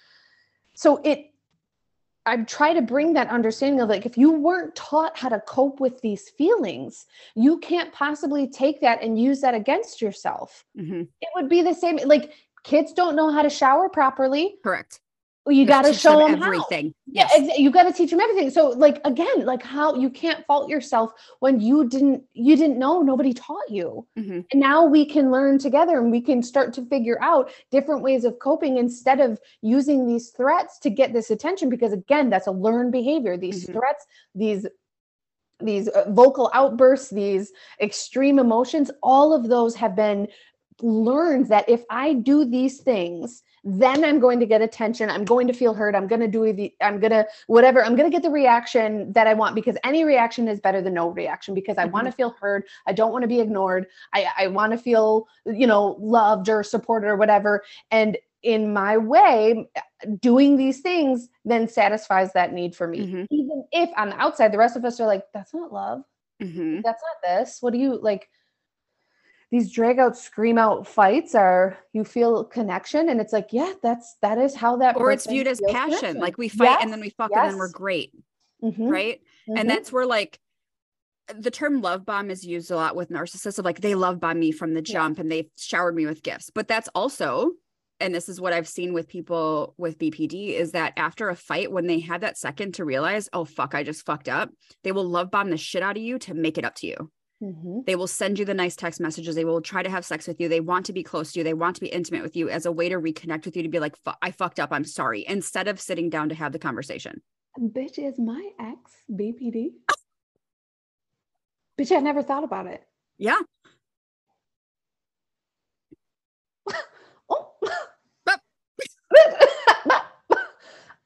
[0.74, 1.30] So it
[2.26, 5.78] I try to bring that understanding of like if you weren't taught how to cope
[5.80, 10.64] with these feelings, you can't possibly take that and use that against yourself.
[10.74, 11.08] Mhm.
[11.20, 14.58] It would be the same like kids don't know how to shower properly.
[14.62, 15.00] Correct.
[15.44, 16.46] Well, you got to show them how.
[16.46, 16.94] everything.
[17.06, 17.40] Yeah, Yes.
[17.52, 18.48] exa- you got to teach them everything.
[18.48, 23.02] So like again, like how you can't fault yourself when you didn't you didn't know,
[23.02, 24.06] nobody taught you.
[24.18, 24.46] Mhm.
[24.50, 28.24] And now we can learn together and we can start to figure out different ways
[28.24, 32.52] of coping instead of using these threats to get this attention because again, that's a
[32.52, 33.36] learned behavior.
[33.36, 33.72] These Mhm.
[33.74, 34.66] threats, these
[35.60, 40.26] these uh, vocal outbursts, these extreme emotions, all of those have been
[40.80, 45.08] learned that if I do these things, then I'm going to get attention.
[45.08, 45.94] I'm going to feel heard.
[45.94, 49.12] I'm going to do the, I'm going to, whatever, I'm going to get the reaction
[49.14, 52.12] that I want because any reaction is better than no reaction because I want to
[52.12, 52.64] feel heard.
[52.86, 53.86] I don't want to be ignored.
[54.12, 57.62] I, I want to feel, you know, loved or supported or whatever.
[57.90, 59.66] And in my way,
[60.20, 62.98] doing these things then satisfies that need for me.
[63.06, 63.26] Mhm.
[63.30, 66.02] Even if on the outside, the rest of us are like, that's not love
[66.42, 66.82] Mhm.
[66.82, 67.62] that's not this.
[67.62, 68.28] What do you like?
[69.54, 74.16] These drag out, scream out fights are you feel connection, and it's like, yeah, that's
[74.20, 74.96] that is how that.
[74.96, 75.00] Works.
[75.04, 75.96] Or it's viewed as passion.
[75.96, 76.18] connection.
[76.20, 77.72] Like we fight and then we fuck and then we're yes.
[77.72, 78.12] great.
[78.64, 79.20] Mhm, Right.
[79.48, 79.60] mhm.
[79.60, 80.40] And that's where like
[81.38, 84.40] the term love bomb is used a lot with narcissists of like they love bomb
[84.40, 84.94] me from the Yeah.
[84.94, 86.50] jump and they've showered me with gifts.
[86.52, 87.52] But that's also,
[88.00, 91.70] and this is what I've seen with people with BPD is that after a fight,
[91.70, 94.50] when they have that second to realize, oh fuck, I just fucked up,
[94.82, 97.12] they will love bomb the shit out of you to make it up to you.
[97.42, 97.84] Mhm.
[97.84, 99.34] They will send you the nice text messages.
[99.34, 100.48] They will try to have sex with you.
[100.48, 101.44] They want to be close to you.
[101.44, 103.68] They want to be intimate with you as a way to reconnect with you to
[103.68, 104.70] be like, I fucked up.
[104.72, 105.26] I'm sorry.
[105.26, 107.22] Instead of sitting down to have the conversation.
[107.58, 108.78] Bitch is my ex
[109.12, 109.72] BPD.
[111.78, 112.82] Bitch, I never thought about it.
[113.18, 113.38] Yeah.
[117.30, 117.54] Oh.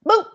[0.07, 0.27] Boop.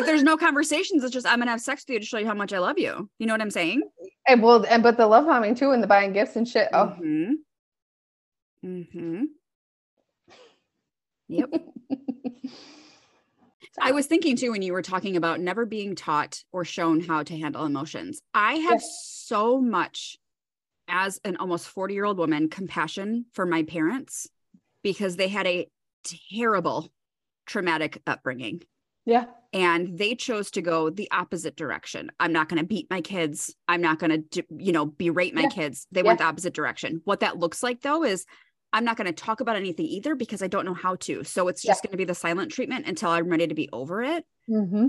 [0.00, 1.04] Like there's no conversations.
[1.04, 2.58] It's just, I'm going to have sex with you to show you how much I
[2.58, 3.08] love you.
[3.18, 3.82] You know what I'm saying?
[4.26, 6.68] and well, and but the love bombing too, and the buying gifts and shit.
[6.72, 7.32] Oh, hmm
[8.62, 9.24] hmm
[11.28, 11.50] Yep.
[13.80, 17.22] I was thinking too when you were talking about never being taught or shown how
[17.22, 18.20] to handle emotions.
[18.34, 20.18] I have so much
[20.88, 24.28] as an almost 40 year old woman compassion for my parents
[24.82, 25.68] because they had a
[26.32, 26.90] terrible
[27.46, 28.62] traumatic upbringing
[29.06, 29.24] yeah.
[29.52, 32.10] And they chose to go the opposite direction.
[32.20, 33.54] I'm not going to beat my kids.
[33.68, 35.48] I'm not going to, you know, berate my Yeah.
[35.48, 35.86] kids.
[35.90, 36.06] They Yeah.
[36.06, 37.00] went the opposite direction.
[37.04, 38.26] What that looks like though is
[38.72, 41.24] I'm not going to talk about anything either because I don't know how to.
[41.24, 41.72] So it's Yeah.
[41.72, 44.24] just going to be the silent treatment until I'm ready to be over it.
[44.48, 44.86] Mm-hmm.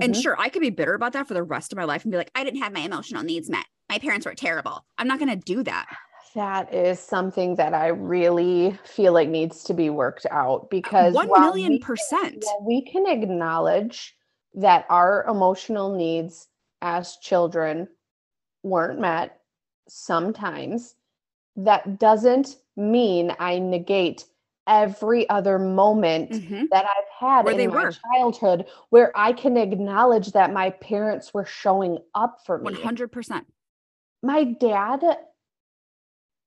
[0.00, 2.10] And sure, I could be bitter about that for the rest of my life and
[2.12, 3.66] be like, I didn't have my emotional needs met.
[3.88, 4.84] My parents were terrible.
[4.98, 5.86] I'm not going to do that.
[6.34, 11.28] That is something that I really feel like needs to be worked out because One
[11.28, 12.44] million we can- percent.
[12.44, 14.14] while we can acknowledge
[14.54, 16.48] that our emotional needs
[16.82, 17.88] as children
[18.62, 19.40] weren't met
[19.88, 20.94] sometimes,
[21.56, 24.24] that doesn't mean I negate
[24.66, 26.68] every other moment Mhm.
[26.70, 27.90] that I've had Where in they my were.
[27.92, 33.46] childhood where I can acknowledge that my parents were showing up for me 100%.
[34.22, 35.02] my dad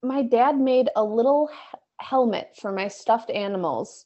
[0.04, 1.50] my dad made a little
[2.00, 4.06] helmet for my stuffed animals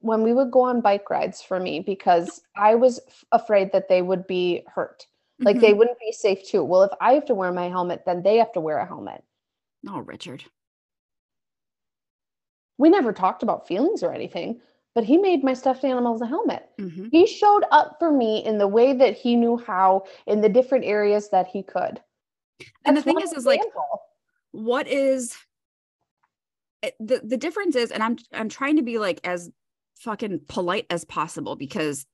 [0.00, 3.88] when we would go on bike rides for me because I was f- afraid that
[3.88, 5.06] they would be hurt.
[5.40, 5.60] Like Mhm.
[5.60, 6.64] they wouldn't be safe too.
[6.64, 9.24] Well, if I have to wear my helmet, then they have to wear a helmet.
[9.88, 10.44] oh, Richard.
[12.78, 14.60] We never talked about feelings or anything,
[14.94, 16.68] but he made my stuffed animals a helmet.
[16.78, 17.10] Mhm.
[17.12, 20.84] He showed up for me in the way that he knew how in the different
[20.84, 22.02] areas that he could.
[22.84, 24.02] And the thing is, is like, example.
[24.52, 25.36] What is
[27.00, 29.50] the the difference is, and I'm I'm trying to be like as
[30.00, 32.06] fucking polite as possible because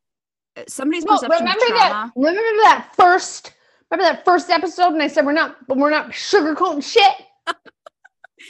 [0.57, 2.13] uh, somebody's No, perception remember trauma.
[2.13, 2.13] that.
[2.17, 3.53] Remember that first.
[3.91, 7.13] Remember that first episode, and I said we're not, but we're not sugarcoating shit.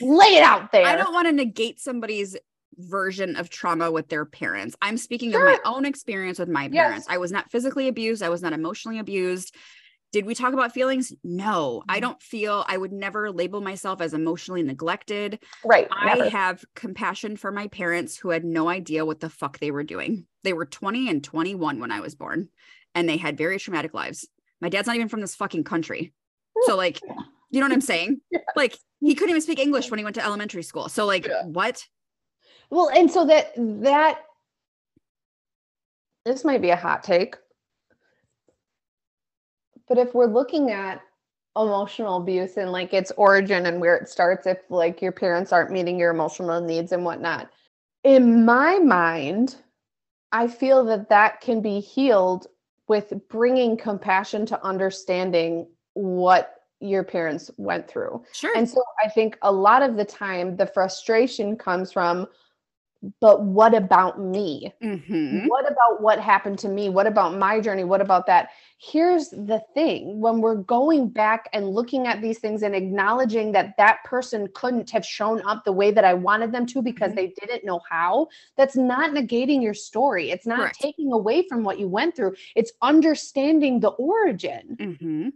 [0.00, 0.86] Lay it out there.
[0.86, 2.36] I don't want to negate somebody's
[2.76, 4.74] version of trauma with their parents.
[4.82, 6.84] I'm speaking of my own experience with my Yes.
[6.86, 7.06] parents.
[7.08, 9.54] I was not physically abused, I was not emotionally abused.
[10.14, 11.12] Did we talk about feelings?
[11.24, 12.02] No, I Mhm.
[12.02, 15.40] don't feel I would never label myself as emotionally neglected.
[15.64, 15.88] Right.
[15.90, 16.30] I never.
[16.30, 20.28] have compassion for my parents who had no idea what the fuck they were doing.
[20.44, 22.48] They were 20 and 21 when I was born,
[22.94, 24.28] and they had very traumatic lives.
[24.60, 26.12] My dad's not even from this fucking country.
[26.62, 27.02] So, like,
[27.50, 28.20] you know what I'm saying?
[28.54, 30.88] Like, he couldn't even speak English when he went to elementary school.
[30.88, 31.42] So, like, Yeah.
[31.46, 31.84] what?
[32.70, 34.20] Well, and so that that
[36.24, 37.34] this might be a hot take.
[39.88, 41.02] But if we're looking at
[41.56, 45.70] emotional abuse and like its origin and where it starts, if like your parents aren't
[45.70, 47.50] meeting your emotional needs and whatnot,
[48.02, 49.56] in my mind,
[50.32, 52.46] I feel that that can be healed
[52.88, 58.22] with bringing compassion to understanding what your parents went through.
[58.32, 58.52] Sure.
[58.56, 62.26] And so I think a lot of the time the frustration comes from,
[63.20, 64.72] but what about me?
[64.82, 65.46] Mhm.
[65.48, 66.88] What about what happened to me?
[66.88, 67.84] What about my journey?
[67.84, 68.50] What about that?
[68.78, 73.76] Here's the thing when we're going back and looking at these things and acknowledging that
[73.78, 77.16] that person couldn't have shown up the way that I wanted them to because Mhm.
[77.16, 80.30] they didn't know how, that's not negating your story.
[80.30, 80.80] It's not Correct.
[80.80, 84.76] taking away from what you went through, it's understanding the origin.
[84.80, 85.32] Mhm.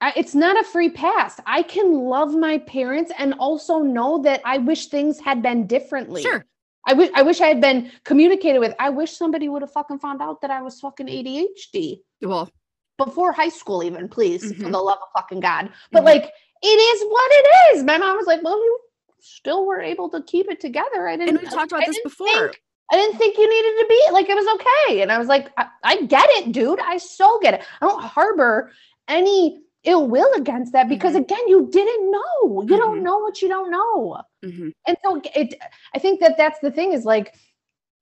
[0.00, 1.38] I, it's not a free pass.
[1.46, 6.22] I can love my parents and also know that I wish things had been differently.
[6.22, 6.44] Sure.
[6.86, 8.74] I wish I wish I had been communicated with.
[8.80, 12.48] I wish somebody would have fucking found out that I was fucking ADHD Well,
[12.96, 14.72] before high school, even please, for Mhm.
[14.72, 15.70] the love of fucking God.
[15.92, 16.06] But Mhm.
[16.06, 16.32] like,
[16.62, 17.84] it is what it is.
[17.84, 18.78] My mom was like, "Well, you
[19.20, 21.36] still were able to keep it together." I didn't.
[21.36, 22.26] and we talked I about this didn't before.
[22.28, 25.02] think- I didn't think you needed to be like it was okay.
[25.02, 26.80] And I was like, I, I get it, dude.
[26.80, 27.62] I so get it.
[27.80, 28.72] I don't harbor
[29.06, 31.16] any ill will against that because Mhm.
[31.16, 32.62] again, you didn't know.
[32.62, 33.02] You don't Mhm.
[33.02, 34.22] know what you don't know.
[34.44, 34.72] Mhm.
[34.86, 35.54] And so it
[35.94, 37.34] I think that that's the thing is like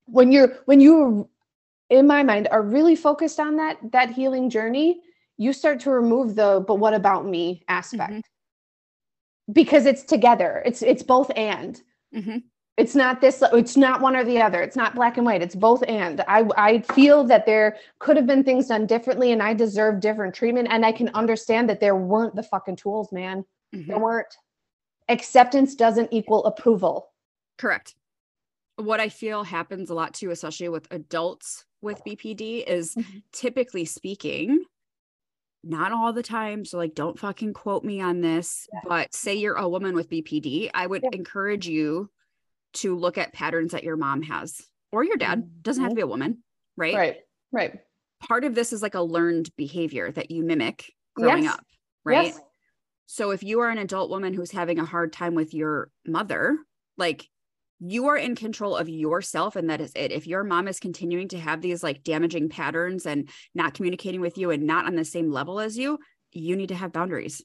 [0.07, 1.29] when you're when you
[1.91, 5.03] in my mind are really focused on that that healing journey,
[5.39, 8.13] you start to remove the but what about me aspect.
[8.13, 8.23] Mhm.
[9.53, 10.63] Because it's together.
[10.67, 11.81] It's it's both and
[12.15, 12.43] Mhm.
[12.79, 15.55] It's not this it's not one or the other it's not black and white it's
[15.57, 19.53] both and i i feel that there could have been things done differently and i
[19.53, 23.87] deserve different treatment and i can understand that there weren't the fucking tools man Mhm.
[23.89, 24.35] there weren't
[25.11, 27.11] acceptance doesn't equal approval
[27.59, 27.97] Correct.
[28.77, 33.23] What I feel happens a lot too, especially with adults with BPD, is Mhm.
[33.33, 34.65] typically speaking,
[35.65, 36.65] not all the time.
[36.65, 38.81] So, like, don't fucking quote me on this, Yeah.
[38.85, 41.09] but say you're a woman with BPD, I would Yeah.
[41.15, 42.11] encourage you
[42.75, 44.61] to look at patterns that your mom has
[44.93, 45.63] or your dad.
[45.63, 45.99] Doesn't have to mm-hmm.
[45.99, 46.43] be a woman,
[46.77, 46.95] right?
[46.95, 47.17] right
[47.53, 47.79] right
[48.27, 51.55] Part of this is like a learned behavior that you mimic growing Yes.
[51.55, 51.65] up,
[52.05, 52.27] right?
[52.27, 52.41] yes
[53.07, 56.59] So if you are an adult woman who's having a hard time with your mother,
[56.97, 57.29] like
[57.81, 60.11] you are in control of yourself and that is it.
[60.11, 64.37] If your mom is continuing to have these like damaging patterns and not communicating with
[64.37, 65.99] you and not on the same level as you,
[66.33, 67.41] you need to have boundaries.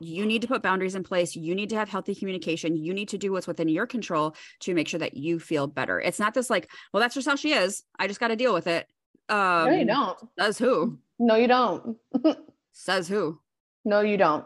[0.00, 1.34] You need to put boundaries in place.
[1.36, 2.76] You need to have healthy communication.
[2.76, 6.00] You need to do what's within your control to make sure that you feel better.
[6.00, 7.82] It's not this like, well, that's just how she is.
[7.98, 8.86] I just got to deal with it.
[9.28, 10.98] Um, no you don't Says who?
[11.18, 11.96] no you don't
[12.72, 13.40] Says who?
[13.84, 14.44] no you don't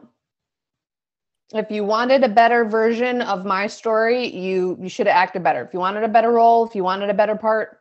[1.52, 5.62] if you wanted a better version of my story you you should have acted better
[5.62, 7.80] if you wanted a better role if you wanted a better part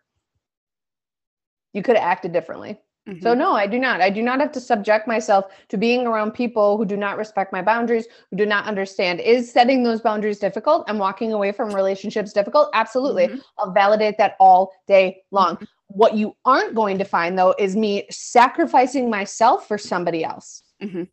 [1.71, 2.77] you could have acted differently
[3.21, 3.37] So Mhm.
[3.37, 4.01] no, I do not.
[4.01, 7.51] I do not have to subject myself to being around people who do not respect
[7.51, 9.19] my boundaries, who do not understand.
[9.19, 12.69] Is setting those boundaries difficult and walking away from relationships difficult?
[12.73, 13.27] Absolutely.
[13.29, 13.41] Mhm.
[13.57, 15.57] I'll validate that all day long.
[15.57, 15.67] Mhm.
[15.87, 20.63] What you aren't going to find though is me sacrificing myself for somebody else.
[20.81, 21.07] Mhm.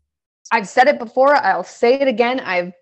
[0.53, 2.41] I've said it before, I'll say it again.
[2.41, 2.73] I've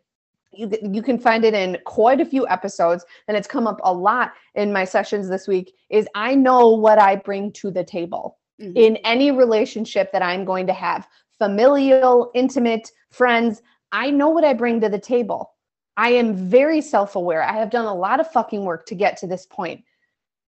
[0.56, 3.92] you, you can find it in quite a few episodes and it's come up a
[3.92, 8.38] lot in my sessions this week is I know what I bring to the table
[8.61, 8.76] Mhm.
[8.76, 13.62] in any relationship that I'm going to have familial, intimate, friends.
[13.92, 15.52] I know what I bring to the table.
[15.96, 17.42] I am very self aware.
[17.42, 19.84] I have done a lot of fucking work to get to this point,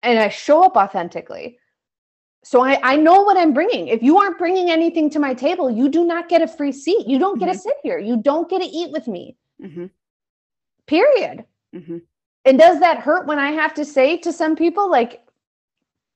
[0.02, 1.58] and I show up authentically.
[2.44, 3.86] So I, I know what I'm bringing.
[3.86, 7.06] If you aren't bringing anything to my table, you do not get a free seat.
[7.06, 7.60] You don't get to Mhm.
[7.60, 7.98] sit here.
[7.98, 9.36] You don't get to eat with me.
[9.60, 9.86] hmm
[10.86, 11.44] Period.
[11.72, 11.98] hmm
[12.44, 15.24] And does that hurt when I have to say to some people, like,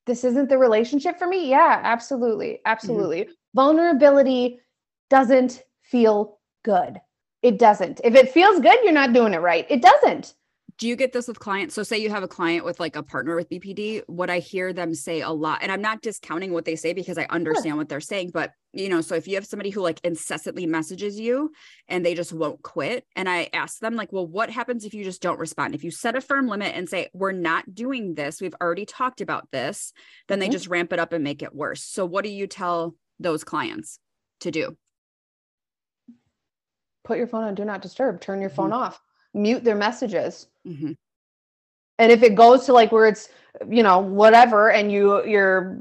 [0.07, 1.49] this isn't the relationship for me?
[1.51, 2.49] Yeah, absolutely.
[2.49, 2.67] Mm-hmm.
[2.67, 3.29] Absolutely.
[3.55, 4.61] Vulnerability
[5.11, 7.01] doesn't feel good.
[7.43, 8.01] It doesn't.
[8.03, 9.67] If it feels good, you're not doing it right.
[9.69, 10.35] It doesn't.
[10.79, 11.75] Do you get this with clients?
[11.75, 14.75] So say you have a client with like a partner with BPD, what I hear
[14.75, 17.89] them say a lot, and I'm not discounting what they say because I understand what
[17.89, 21.51] they're saying, but you know, so if you have somebody who like incessantly messages you
[21.89, 25.03] and they just won't quit, and I ask them like, well, what happens if you
[25.03, 25.75] just don't respond?
[25.75, 29.23] If you set a firm limit and say, we're not doing this, we've already talked
[29.23, 29.95] about this,
[30.29, 30.53] then they Mhm.
[30.53, 31.83] just ramp it up and make it worse.
[31.83, 33.99] So what do you tell those clients
[34.41, 34.77] to do?
[37.05, 38.57] Put your phone on do not disturb, turn your Mm-hmm.
[38.57, 39.01] phone off,
[39.37, 40.49] mute their messages.
[40.65, 40.93] hmm
[41.99, 43.29] and if it goes to like where it's
[43.69, 45.79] you know whatever and you you're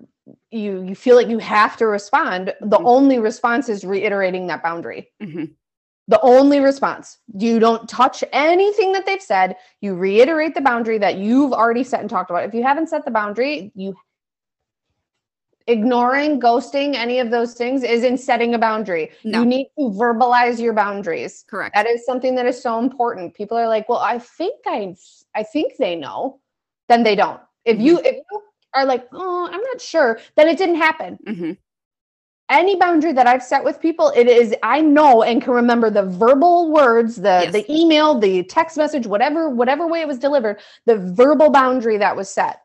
[0.51, 2.85] you you feel like you have to respond the Mhm.
[2.85, 5.11] only response is reiterating that boundary.
[5.21, 5.45] Hmm
[6.07, 9.55] the only response you don't touch anything that they've said.
[9.81, 12.43] You reiterate the boundary that you've already set and talked about.
[12.43, 13.95] If you haven't set the boundary you
[15.67, 19.11] ignoring ghosting any of those things isn't setting a boundary.
[19.23, 19.39] No.
[19.39, 21.43] you need to verbalize your boundaries.
[21.47, 21.73] Correct.
[21.75, 23.33] that is something that is so important.
[23.33, 24.95] People are like well i think i
[25.33, 26.39] i think they know.
[26.89, 27.41] Then they don't.
[27.65, 28.41] If you if you
[28.75, 31.17] are like oh i'm not sure then it didn't happen.
[31.27, 31.51] Hmm
[32.49, 36.03] any boundary that i've set with people it is i know and can remember the
[36.03, 37.53] verbal words the Yes.
[37.53, 42.15] the email the text message whatever whatever way it was delivered the verbal boundary that
[42.15, 42.61] was set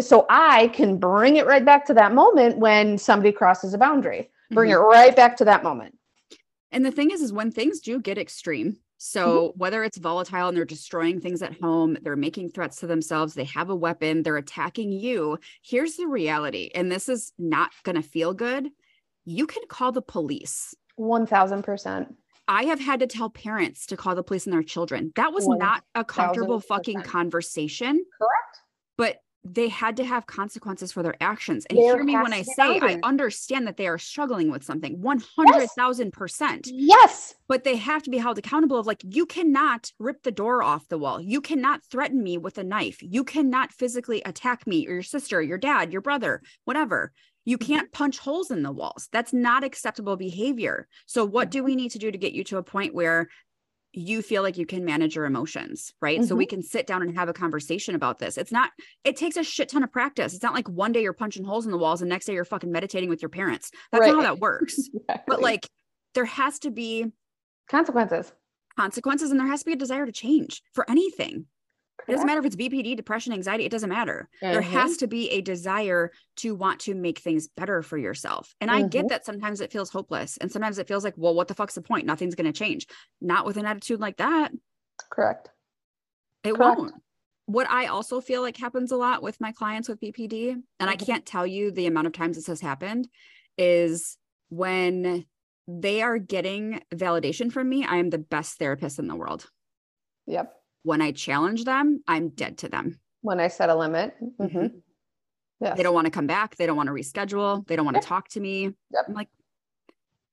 [0.00, 4.30] so i can bring it right back to that moment when somebody crosses a boundary
[4.50, 4.74] bring Mhm.
[4.74, 5.94] it right back to that moment
[6.70, 10.56] And the thing is, is when things do get extreme, so whether it's volatile and
[10.56, 14.36] they're destroying things at home, they're making threats to themselves, they have a weapon, they're
[14.36, 15.38] attacking you.
[15.62, 18.68] Here's the reality, and this is not going to feel good.
[19.24, 20.74] You can call the police.
[20.98, 22.14] 1000%
[22.48, 25.12] I have had to tell parents to call the police on their children.
[25.16, 28.60] That was One not a comfortable fucking conversation, correct
[28.98, 29.22] but
[29.54, 31.66] they had to have consequences for their actions.
[31.70, 35.00] And There hear me when I say I understand that they are struggling with something
[35.00, 36.66] 100,000%.
[36.66, 40.62] yes but they have to be held accountable of like you cannot rip the door
[40.62, 44.86] off the wall you cannot threaten me with a knife you cannot physically attack me
[44.86, 47.12] or your sister your dad your brother whatever
[47.44, 47.66] you Mm-hmm.
[47.72, 51.50] can't punch holes in the walls that's not acceptable behavior so what Mm-hmm.
[51.50, 53.28] do we need to do to get you to a point where
[53.92, 56.22] you feel like you can manage your emotions right?
[56.24, 56.50] So we Mm-hmm.
[56.56, 58.36] can sit down and have a conversation about this.
[58.36, 58.70] It's not
[59.04, 60.34] it takes a shit ton of practice.
[60.34, 62.44] It's not like one day you're punching holes in the walls and next day you're
[62.44, 63.70] fucking meditating with your parents.
[63.92, 64.78] That's not how that works.
[65.26, 65.66] But like
[66.14, 67.06] there has to be
[67.70, 68.32] consequences.
[68.78, 71.46] consequences and there has to be a desire to change for anything.
[72.06, 74.28] It doesn't matter if it's BPD, depression, anxiety, it doesn't matter.
[74.50, 78.54] There has to be a desire to want to make things better for yourself.
[78.62, 79.08] And I get Mhm.
[79.08, 81.82] that sometimes it feels hopeless and sometimes it feels like, well, what the fuck's the
[81.82, 82.06] point?
[82.06, 82.86] Nothing's going to change.
[83.20, 84.52] Not with an attitude like that.
[85.10, 85.50] correct
[86.44, 86.58] It Correct.
[86.58, 86.94] won't.
[87.46, 90.96] What I also feel like happens a lot with my clients with BPD, and I
[90.96, 91.06] Mhm.
[91.06, 93.08] can't tell you the amount of times this has happened,
[93.56, 94.18] is
[94.50, 95.26] when
[95.66, 99.50] they are getting validation from me, I am the best therapist in the world.
[100.26, 102.98] yep when I challenge them, I'm dead to them.
[103.20, 104.50] when i set a limit Mhm.
[104.52, 104.82] Mhm.
[105.60, 105.76] yes.
[105.76, 106.54] They don't want to come back.
[106.56, 107.66] They don't want to reschedule.
[107.66, 108.06] They don't want to Yep.
[108.08, 108.62] talk to me.
[108.92, 109.04] Yep.
[109.08, 109.28] I'm like,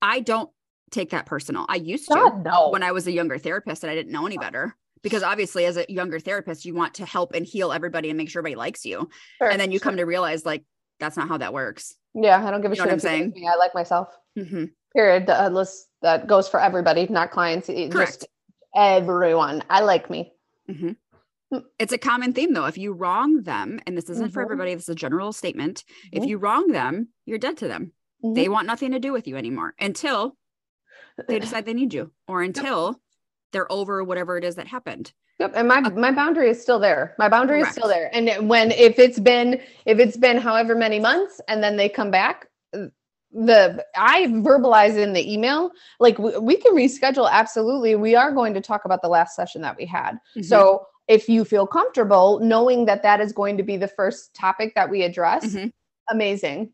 [0.01, 0.51] I don't
[0.91, 1.65] take that personal.
[1.67, 4.37] I used to no when I was a younger therapist and I didn't know any
[4.37, 4.75] better.
[5.01, 8.29] Because obviously, as a younger therapist, you want to help and heal everybody and make
[8.29, 9.09] sure everybody likes you.
[9.39, 9.83] Sure, And then you sure.
[9.83, 10.63] come to realize, like,
[10.99, 11.95] that's not how that works.
[12.13, 13.33] yeah i don't give a You shit what I'm if you like saying?
[13.35, 13.47] me.
[13.47, 14.71] i like myself Mhm.
[14.95, 15.65] period uh,
[16.01, 17.91] that goes for everybody not clients Correct.
[17.91, 18.27] just
[18.75, 20.31] everyone i like me
[20.69, 20.97] Mhm.
[21.53, 21.63] Mm.
[21.79, 22.65] It's a common theme, though.
[22.65, 24.45] If you wrong them, and this isn't for Mhm.
[24.45, 25.83] everybody, this is a general statement.
[26.11, 26.27] If Mhm.
[26.27, 27.91] you wrong them, you're dead to them.
[28.23, 30.35] They want nothing to do with you anymore until
[31.27, 32.99] they decide they need you or until
[33.51, 35.13] they're over whatever it is that happened.
[35.39, 37.13] Yep, and my my boundary is still there.
[37.19, 38.09] My boundary is still there.
[38.13, 42.09] And when if it's been if it's been however many months and then they come
[42.09, 42.47] back, uh,
[43.31, 47.95] the I verbalize in the email like we, we can reschedule absolutely.
[47.95, 50.13] We are going to talk about the last session that we had.
[50.13, 50.43] Mm-hmm.
[50.43, 54.73] So if you feel comfortable knowing that that is going to be the first topic
[54.75, 55.71] that we address, Mhm.
[56.09, 56.71] amazing.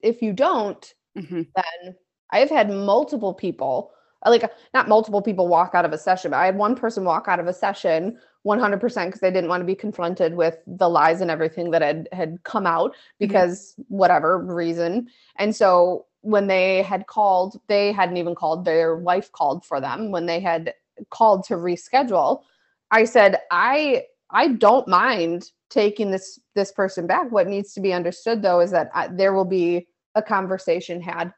[0.00, 1.48] If you don't, Mhm.
[1.54, 1.96] then
[2.30, 3.92] I've had multiple people,
[4.26, 7.26] like not multiple people walk out of a session, but I had one person walk
[7.28, 11.20] out of a session 100% because they didn't want to be confronted with the lies
[11.20, 15.08] and everything that had had come out because whatever reason.
[15.38, 20.10] And so when they had called, they hadn't even called, their wife called for them
[20.10, 20.74] when they had
[21.10, 22.42] called to reschedule.
[22.90, 27.30] I said, I I don't mind taking this this person back.
[27.30, 31.32] What needs to be understood though is that I, there will be a conversation had.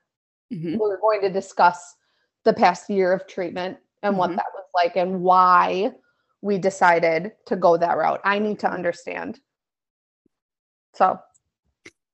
[0.53, 0.79] Mhm.
[0.79, 1.95] We're going to discuss
[2.45, 4.37] the past year of treatment and what Mhm.
[4.37, 5.93] that was like and why
[6.41, 8.21] we decided to go that route.
[8.25, 9.41] I need to understand.
[10.95, 11.19] So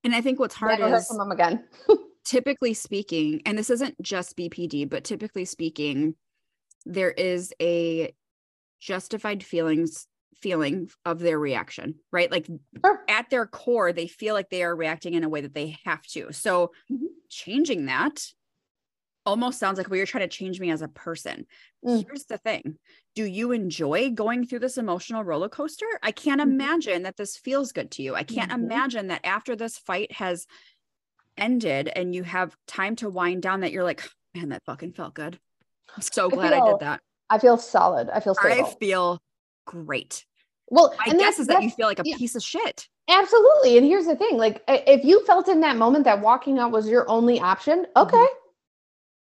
[0.04, 1.66] And I think what's hard is from them again.
[2.24, 6.14] typically speaking, and this isn't just BPD, but typically speaking,
[6.84, 8.14] there is a
[8.80, 10.06] justified feelings
[10.36, 12.30] feeling of their reaction, right?
[12.30, 12.46] Like
[12.84, 13.02] Sure.
[13.08, 16.02] at their core, they feel like they are reacting in a way that they have
[16.08, 16.32] to.
[16.32, 17.06] So Mhm.
[17.28, 18.24] changing that
[19.28, 21.46] almost sounds like well, you're trying to change me as a person.
[21.84, 22.04] Mm.
[22.06, 22.78] Here's the thing.
[23.14, 25.86] Do you enjoy going through this emotional roller coaster?
[26.02, 26.44] I can't Mhm.
[26.44, 28.14] imagine that this feels good to you.
[28.14, 28.64] I can't Mhm.
[28.64, 30.46] imagine that after this fight has
[31.36, 34.02] ended and you have time to wind down that you're like,
[34.34, 35.38] man, that fucking felt good.
[35.94, 37.00] I'm so glad I feel did that.
[37.30, 38.08] I feel solid.
[38.10, 39.20] I feel I feel
[39.66, 40.24] great.
[40.68, 42.16] well, My guess is that you feel like a yeah.
[42.16, 42.88] piece of shit.
[43.10, 43.76] Absolutely.
[43.78, 46.88] And here's the thing like, if you felt in that moment that walking out was
[46.88, 48.24] your only option, Mm-hmm.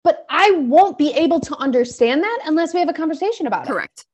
[0.03, 3.69] But I won't be able to understand that unless we have a conversation about it.
[3.71, 4.05] Correct.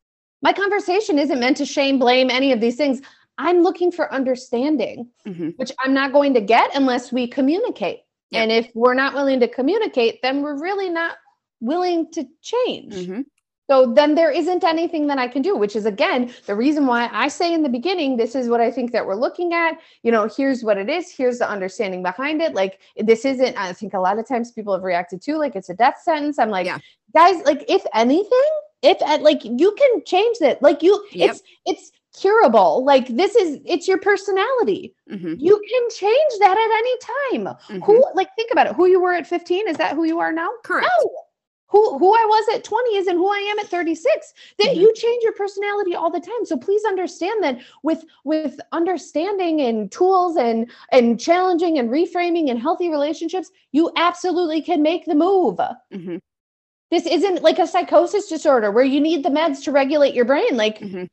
[0.41, 3.01] My conversation isn't meant to shame, blame, any of these things.
[3.37, 5.57] I'm looking for understanding, Mhm.
[5.57, 8.01] which I'm not going to get unless we communicate.
[8.31, 8.41] Yep.
[8.43, 11.15] And if we're not willing to communicate, then we're really not
[11.61, 12.93] willing to change.
[12.95, 13.25] Mhm.
[13.70, 17.07] So then there isn't anything that I can do, which is again the reason why
[17.13, 19.78] I say in the beginning, this is what I think that we're looking at.
[20.01, 22.55] You know, here's what it is, here's the understanding behind it.
[22.55, 25.70] Like, this isn't, I think a lot of times people have reacted to like it's
[25.70, 26.39] a death sentence.
[26.39, 26.80] I'm like, Yeah.
[27.13, 28.49] guys, like, if anything,
[28.82, 31.30] if at like you can change that, like, you, Yep.
[31.30, 35.36] it's, it's, curable like this is it's your personality Mhm.
[35.39, 37.86] you can change that at any time Mhm.
[37.86, 40.32] who like think about it who you were at 15 is that who you are
[40.34, 40.89] now Correct.
[41.03, 41.11] no.
[41.70, 44.34] Who who I was at 20 isn't who I am at 36.
[44.57, 44.76] That Mhm.
[44.76, 46.45] you change your personality all the time.
[46.45, 52.59] So please understand that with with understanding and tools and and challenging and reframing and
[52.59, 55.59] healthy relationships, you absolutely can make the move.
[55.93, 56.20] Mhm.
[56.91, 60.57] This isn't like a psychosis disorder where you need the meds to regulate your brain.
[60.57, 61.07] Like Mhm.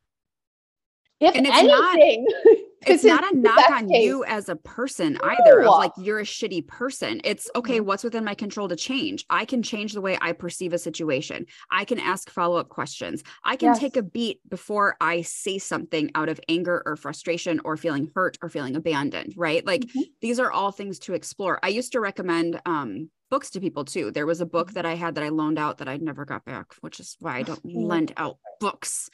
[1.20, 1.96] If And it's not,
[2.86, 4.04] it's not a knock on case.
[4.04, 7.20] you as a person either of like you're a shitty person.
[7.24, 9.24] It's okay what's within my control to change?
[9.30, 11.46] I can change the way i perceive a situation.
[11.70, 13.22] I can ask follow-up questions.
[13.44, 13.78] I can Yes.
[13.80, 18.38] take a beat before i say something out of anger or frustration or feeling hurt
[18.42, 19.64] or feeling abandoned right?
[19.66, 20.02] Like Mhm.
[20.20, 21.58] these are all things to explore.
[21.62, 24.12] I used to recommend um books to people too.
[24.12, 26.44] There was a book that i had that i loaned out that i never got
[26.44, 27.86] back which is why i don't Mm.
[27.88, 29.10] lend out books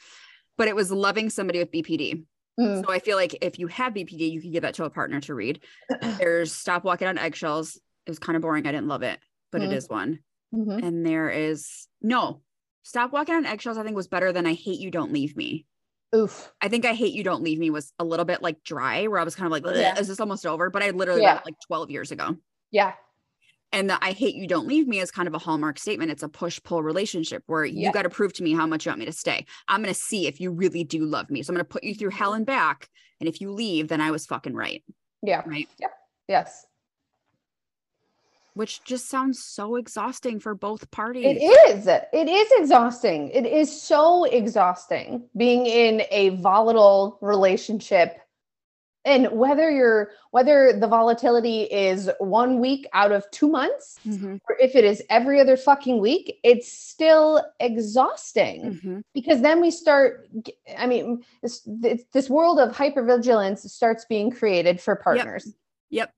[0.57, 2.25] but it was loving somebody with bpd
[2.59, 2.85] Mm.
[2.85, 5.19] so I feel like if you have BPD, you can give that to a partner
[5.21, 5.61] to read.
[6.19, 7.77] There's Stop Walking on Eggshells.
[8.05, 8.67] It was kind of boring.
[8.67, 9.19] I didn't love it,
[9.51, 9.73] but it Mm.
[9.73, 10.19] is one.
[10.53, 10.83] Mhm.
[10.83, 12.43] And there is no
[12.83, 13.79] Stop Walking on Eggshells.
[13.79, 15.65] I think was better than I Hate You Don't Leave Me.
[16.15, 16.53] Oof.
[16.61, 19.19] I think I Hate You Don't Leave Me was a little bit like dry, where
[19.19, 19.97] I was kind of like, Yeah.
[19.97, 20.69] is this almost over?
[20.69, 21.29] But I literally Yeah.
[21.31, 22.37] read it like 12 years ago.
[22.69, 22.93] Yeah.
[23.73, 26.11] And the I Hate You Don't Leave Me is kind of a hallmark statement.
[26.11, 28.91] It's a push pull relationship where you got to prove to me how much you
[28.91, 29.45] want me to stay.
[29.67, 31.41] I'm going to see if you really do love me.
[31.41, 32.87] So I'm going to put you through hell and back.
[33.19, 34.83] And if you leave, then I was fucking right.
[35.21, 35.41] Yeah.
[35.45, 35.67] Right.
[35.79, 35.91] Yep.
[36.29, 36.65] Yes.
[38.55, 41.25] which just sounds so exhausting for both parties.
[41.25, 41.87] It is.
[41.87, 43.29] It is exhausting.
[43.29, 48.19] It is so exhausting being in a volatile relationship.
[49.05, 54.57] And whether you're whether the volatility is one week out of two months, Mhm, or
[54.61, 59.03] if it is every other fucking week, it's still exhausting mhm.
[59.13, 60.27] because then we start.
[60.77, 65.53] i mean, this this, this world of hypervigilance starts being created for partners.
[65.89, 66.13] Yep.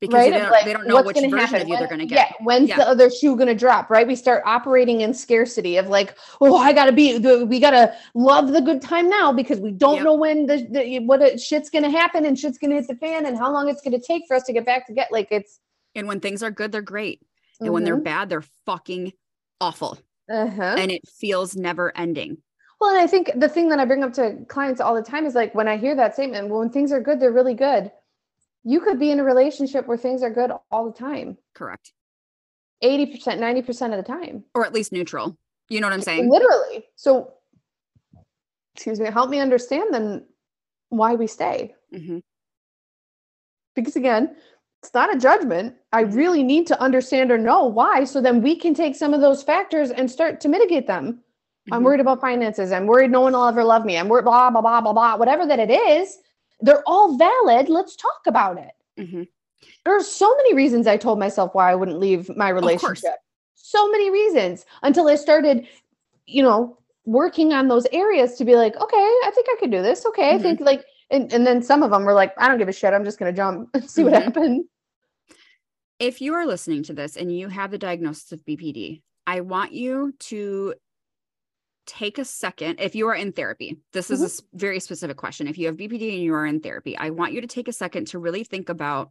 [0.00, 0.32] Because right?
[0.32, 1.60] they, don't, like, they don't know what's which version happen?
[1.60, 2.30] of you they're going to get.
[2.30, 2.76] Yeah, when's Yeah.
[2.78, 3.90] the other shoe going to drop?
[3.90, 4.06] Right?
[4.06, 8.62] We start operating in scarcity of like, oh, I gotta be, we gotta love the
[8.62, 10.04] good time now because we don't Yep.
[10.04, 13.26] know when the, the what it, shit's gonna happen and shit's gonna hit the fan
[13.26, 15.60] and how long it's gonna take for us to get back to get like it's.
[15.94, 17.20] And when things are good, they're great.
[17.60, 19.12] And when they're bad, they're fucking
[19.60, 19.98] awful.
[20.30, 20.76] uh huh.
[20.78, 22.38] And it feels never ending.
[22.80, 25.26] Well, and I think the thing that I bring up to clients all the time
[25.26, 27.92] is like when I hear that statement, well, when things are good, they're really good.
[28.64, 31.92] You could be in a relationship where things are good all the time, Correct.
[32.82, 34.44] 80%, 90% of the time.
[34.54, 35.36] Or at least neutral.
[35.68, 36.28] You know what I'm saying?
[36.28, 36.84] Literally.
[36.96, 37.34] So,
[38.74, 40.26] excuse me, help me understand then
[40.88, 41.74] why we stay.
[41.92, 42.22] Mhm.
[43.74, 44.36] Because again,
[44.82, 45.76] it's not a judgment.
[45.92, 46.14] I Mhm.
[46.14, 49.42] really need to understand or know why so then we can take some of those
[49.42, 51.22] factors and start to mitigate them.
[51.70, 51.84] I'm Mhm.
[51.84, 52.72] worried about finances.
[52.72, 53.96] I'm worried no one will ever love me.
[53.96, 56.18] I'm worried, blah, blah, blah, blah, blah, whatever that it is.
[56.62, 57.68] They're all valid.
[57.68, 58.72] Let's talk about it.
[58.98, 59.28] Mhm.
[59.84, 63.14] There are so many reasons I told myself why I wouldn't leave my relationship.
[63.54, 65.66] So many reasons until I started,
[66.26, 69.82] you know, working on those areas to be like, okay, I think I could do
[69.82, 70.04] this.
[70.06, 70.32] Okay.
[70.32, 70.34] Mhm.
[70.34, 72.72] I think like, and, and then some of them were like, I don't give a
[72.72, 72.92] shit.
[72.94, 74.10] I'm just going to jump and see Mhm.
[74.12, 74.66] what happens.
[75.98, 79.72] if you are listening to this and you have the diagnosis of BPD, I want
[79.72, 80.74] you to
[81.90, 82.78] take a second.
[82.78, 84.58] If you are in therapy, this is a mm-hmm.
[84.58, 85.48] very specific question.
[85.48, 87.72] If you have BPD and you are in therapy, I want you to take a
[87.72, 89.10] second to really think about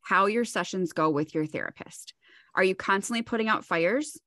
[0.00, 2.14] how your sessions go with your therapist.
[2.54, 4.18] Are you constantly putting out fires?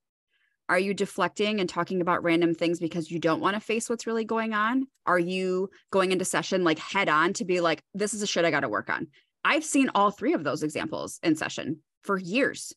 [0.70, 4.06] Are you deflecting and talking about random things because you don't want to face what's
[4.06, 4.86] really going on?
[5.06, 8.46] Are you going into session like head on to be like, this is a shit
[8.46, 9.08] I got to work on?
[9.44, 12.74] I've seen all three of those examples in session for years.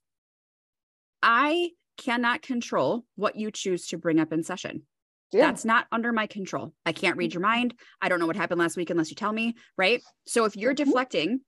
[1.22, 4.82] I cannot control what you choose to bring up in session.
[5.32, 5.46] Yeah.
[5.46, 6.74] That's not under my control.
[6.86, 7.74] I can't read your mind.
[8.02, 10.02] I don't know what happened last week unless you tell me, right?
[10.26, 10.76] So if you're Mhm.
[10.76, 11.40] deflecting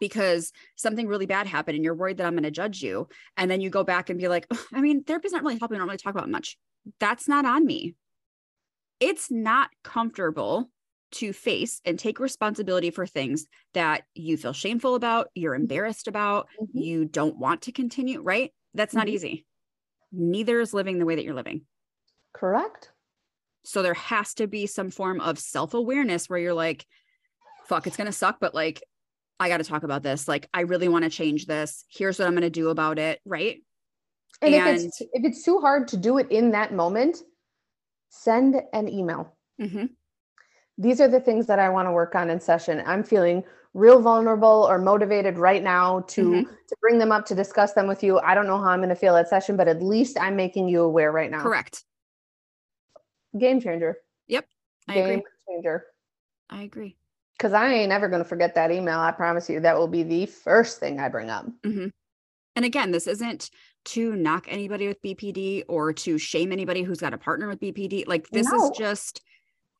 [0.00, 3.50] because something really bad happened and you're worried that I'm going to judge you, and
[3.50, 5.76] then you go back and be like, "Ugh, I mean, therapy's not really helping.
[5.76, 6.58] I don't really talk about much.
[7.00, 7.96] That's not on me.
[9.00, 10.70] It's not comfortable
[11.12, 16.48] to face and take responsibility for things that you feel shameful about, you're embarrassed about,
[16.56, 16.82] Mhm.
[16.82, 18.52] you don't want to continue, right?
[18.74, 19.14] That's not Mhm.
[19.14, 19.46] easy.
[20.12, 21.66] Neither is living the way that you're living.
[22.38, 22.90] Correct.
[23.64, 26.86] So there has to be some form of self awareness where you're like,
[27.66, 28.82] fuck, it's going to suck, but like,
[29.40, 30.26] I got to talk about this.
[30.26, 31.84] Like, I really want to change this.
[31.88, 33.20] Here's what I'm going to do about it.
[33.24, 33.62] Right.
[34.40, 37.18] And, if it's if it's too hard to do it in that moment,
[38.08, 39.36] send an email.
[39.60, 39.86] Mm-hmm.
[40.78, 42.82] These are the things that I want to work on in session.
[42.86, 43.42] I'm feeling
[43.74, 46.44] real vulnerable or motivated right now to Mhm.
[46.44, 48.18] to bring them up to discuss them with you.
[48.20, 50.68] I don't know how I'm going to feel at session, but at least I'm making
[50.68, 51.42] you aware right now.
[51.42, 51.84] Correct.
[53.38, 53.96] Game changer.
[54.26, 54.46] Yep.
[54.88, 55.22] I Game agree.
[55.48, 55.84] changer.
[56.50, 56.96] I agree.
[57.36, 58.98] Because I ain't ever going to forget that email.
[58.98, 59.60] I promise you.
[59.60, 61.46] That will be the first thing I bring up.
[61.64, 61.92] And
[62.64, 63.50] again, this isn't
[63.86, 68.08] to knock anybody with BPD or to shame anybody who's got a partner with BPD.
[68.08, 68.56] Like, this No.
[68.72, 69.22] is just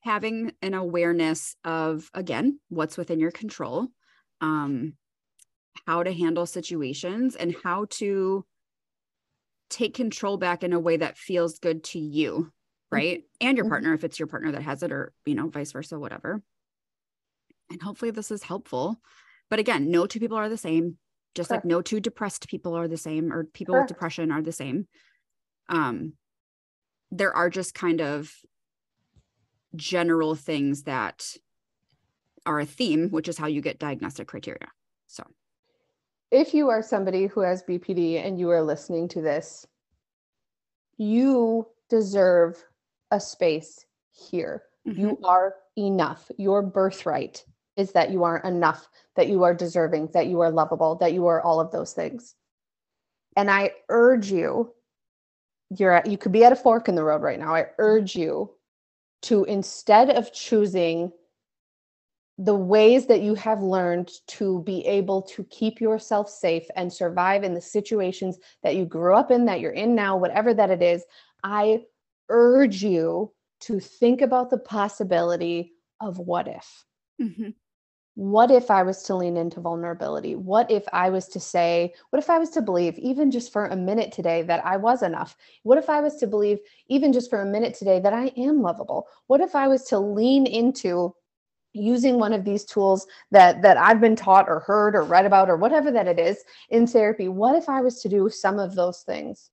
[0.01, 3.89] having an awareness of, again, what's within your control,
[4.41, 4.93] um,
[5.89, 8.47] how to handle situations, and how to
[9.69, 12.53] take control back in a way that feels good to you,
[12.91, 13.25] right?
[13.41, 13.71] And your Mhm.
[13.71, 16.43] partner, if it's your partner that has it, or, you know, vice versa, whatever.
[17.71, 19.01] And hopefully, this is helpful.
[19.51, 20.99] But again, no two people are the same
[21.35, 24.51] just like no two depressed people are the same or people with depression are the
[24.51, 24.89] same
[25.69, 26.15] um
[27.13, 28.33] there are just kind of
[29.77, 31.37] general things that
[32.45, 34.69] are a theme which is how you get diagnostic criteria
[35.07, 35.23] so
[36.31, 39.67] if you are somebody who has BPD and you are listening to this,
[40.99, 42.63] you deserve
[43.11, 44.65] a space here.
[44.87, 46.31] mhm, You are enough.
[46.37, 47.45] Your birthright
[47.77, 51.27] is that you are enough, that you are deserving, that you are lovable, that you
[51.27, 52.35] are all of those things.
[53.37, 54.75] And I urge you,
[55.71, 57.55] you're at, you could be at a fork in the road right now.
[57.55, 58.55] I urge you
[59.23, 61.13] to instead of choosing
[62.39, 67.43] the ways that you have learned to be able to keep yourself safe and survive
[67.43, 70.81] in the situations that you grew up in, that you're in now, whatever that it
[70.83, 71.05] is,
[71.43, 71.85] I
[72.29, 76.85] urge you to think about the possibility of what if.
[77.21, 77.55] mhm,
[78.15, 80.35] What if I was to lean into vulnerability?
[80.35, 83.67] What if I was to say, what if I was to believe, even just for
[83.67, 85.37] a minute today, that I was enough?
[85.63, 86.59] What if I was to believe,
[86.89, 89.07] even just for a minute today, that I am lovable?
[89.29, 91.15] What if I was to lean into
[91.75, 95.49] using one of these tools that that I've been taught or heard or read about
[95.51, 97.29] or whatever that it is in therapy?
[97.29, 99.51] What if I was to do some of those things?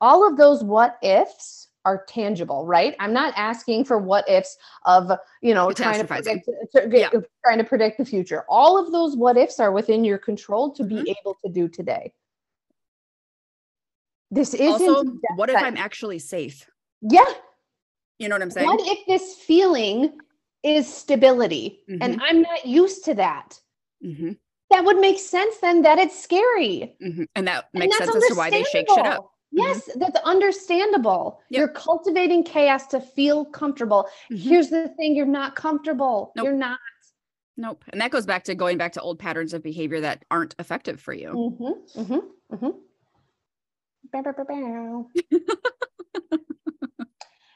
[0.00, 2.94] All of those what ifs are tangible, right?
[3.00, 5.10] I'm not asking for what ifs of,
[5.40, 7.12] you know, trying to predict to get-
[7.44, 8.44] trying to predict the future.
[8.48, 10.88] All of those what ifs are within your control to Mhm.
[10.88, 12.12] be able to do today.
[14.30, 15.04] This isn't also
[15.34, 16.70] what if i'm actually safe
[17.00, 17.24] yeah
[18.18, 20.18] you know what i'm saying what if this feeling
[20.62, 22.02] is stability Mm-hmm.
[22.02, 23.60] and i'm not used to that
[24.04, 24.38] Mhm,
[24.70, 27.26] that would make sense then that it's scary mhm.
[27.34, 29.98] and that makes that's sense as to why they shake shit up understandable.
[29.98, 31.58] yes that's understandable Yep.
[31.58, 34.38] you're cultivating chaos to feel comfortable Mhm.
[34.38, 36.44] here's the thing you're not comfortable Nope.
[36.44, 36.78] you're not
[37.56, 40.54] nope and that goes back to going back to old patterns of behavior that aren't
[40.58, 42.70] effective for you mm-hmm, mm-hmm, mm-hmm.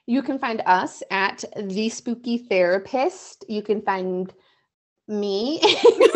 [0.07, 4.33] You can find us at the spooky therapist you can find
[5.09, 5.61] me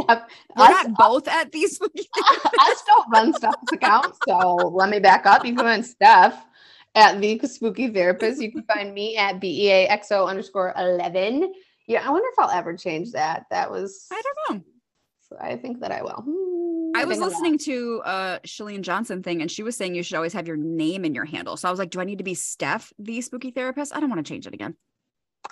[0.00, 4.98] Steph- we're us not both at these us don't run Steph's account, so let me
[5.00, 5.44] back up.
[5.44, 6.44] You can find Steph
[6.94, 8.40] at the Spooky Therapist.
[8.40, 11.52] You can find me at BEAXO underscore 11.
[11.86, 13.44] Yeah, I wonder if I'll ever change that.
[13.50, 14.64] That was i don't know
[15.28, 16.22] So I think that I will.
[16.24, 20.16] Hmm, I was listening to uh Chalene Johnson thing and she was saying you should
[20.16, 21.56] always have your name in your handle.
[21.56, 23.94] So I was like, do I need to be Steph, the spooky therapist?
[23.94, 24.76] I don't want to change it again.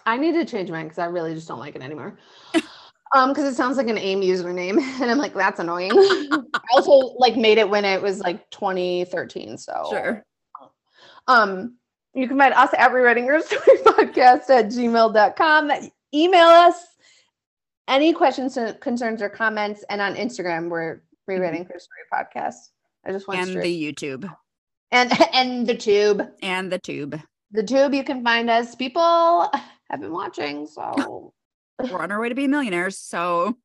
[0.07, 2.19] I need to change mine because I really just don't like it anymore.
[3.15, 5.93] Um, because it sounds like an AIM username, and I'm like, that's annoying.
[5.95, 9.57] I also like made it when it was like 2013.
[9.59, 10.25] So Sure.
[11.27, 11.77] Um,
[12.15, 15.71] you can find us at rewriting herstory podcast at gmail.com.
[16.13, 16.75] Email us
[17.89, 19.85] any questions, concerns, or comments.
[19.91, 22.55] And on Instagram, we're rewriting herstory podcast.
[23.07, 23.63] I just want And straight.
[23.63, 24.35] the YouTube
[24.91, 26.23] and and the tube.
[26.43, 27.21] and the tube.
[27.53, 28.75] The tube you can find us.
[28.75, 29.51] People
[29.91, 31.33] have been watching, so
[31.79, 32.99] We're on our way to be millionaires.
[32.99, 33.57] So.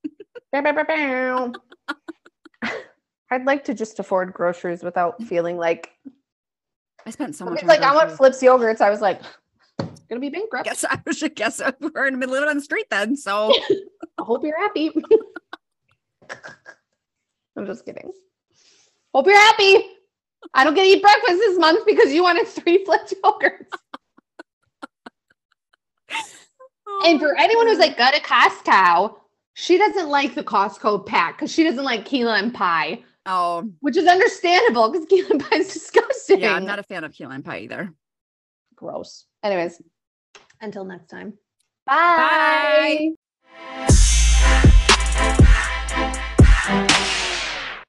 [3.32, 5.92] I'd like to just afford groceries without feeling like
[7.06, 7.62] I spent so much.
[7.62, 8.12] on like I want.
[8.12, 8.82] Flips yogurts.
[8.82, 9.22] I was like,
[10.10, 10.66] gonna be bankrupt.
[10.66, 13.16] guess I should guess we're in the middle of the street then.
[13.16, 13.80] So I
[14.24, 14.92] hope you're happy.
[17.56, 18.12] I'm just kidding.
[19.14, 19.86] Hope you're happy.
[20.54, 23.68] I don't get to eat breakfast this month because you wanted three Flips yogurts.
[27.06, 29.16] And for anyone who's like, go to Costco,
[29.54, 33.98] she doesn't like the Costco pack because she doesn't like key lime pie, oh which
[33.98, 36.42] is understandable because key lime pie is disgusting.
[36.42, 37.94] yeah, I'm not a fan of key lime pie either.
[38.76, 39.26] gross.
[39.44, 39.82] Anyways,
[40.62, 41.34] until next time.
[41.86, 43.10] Bye.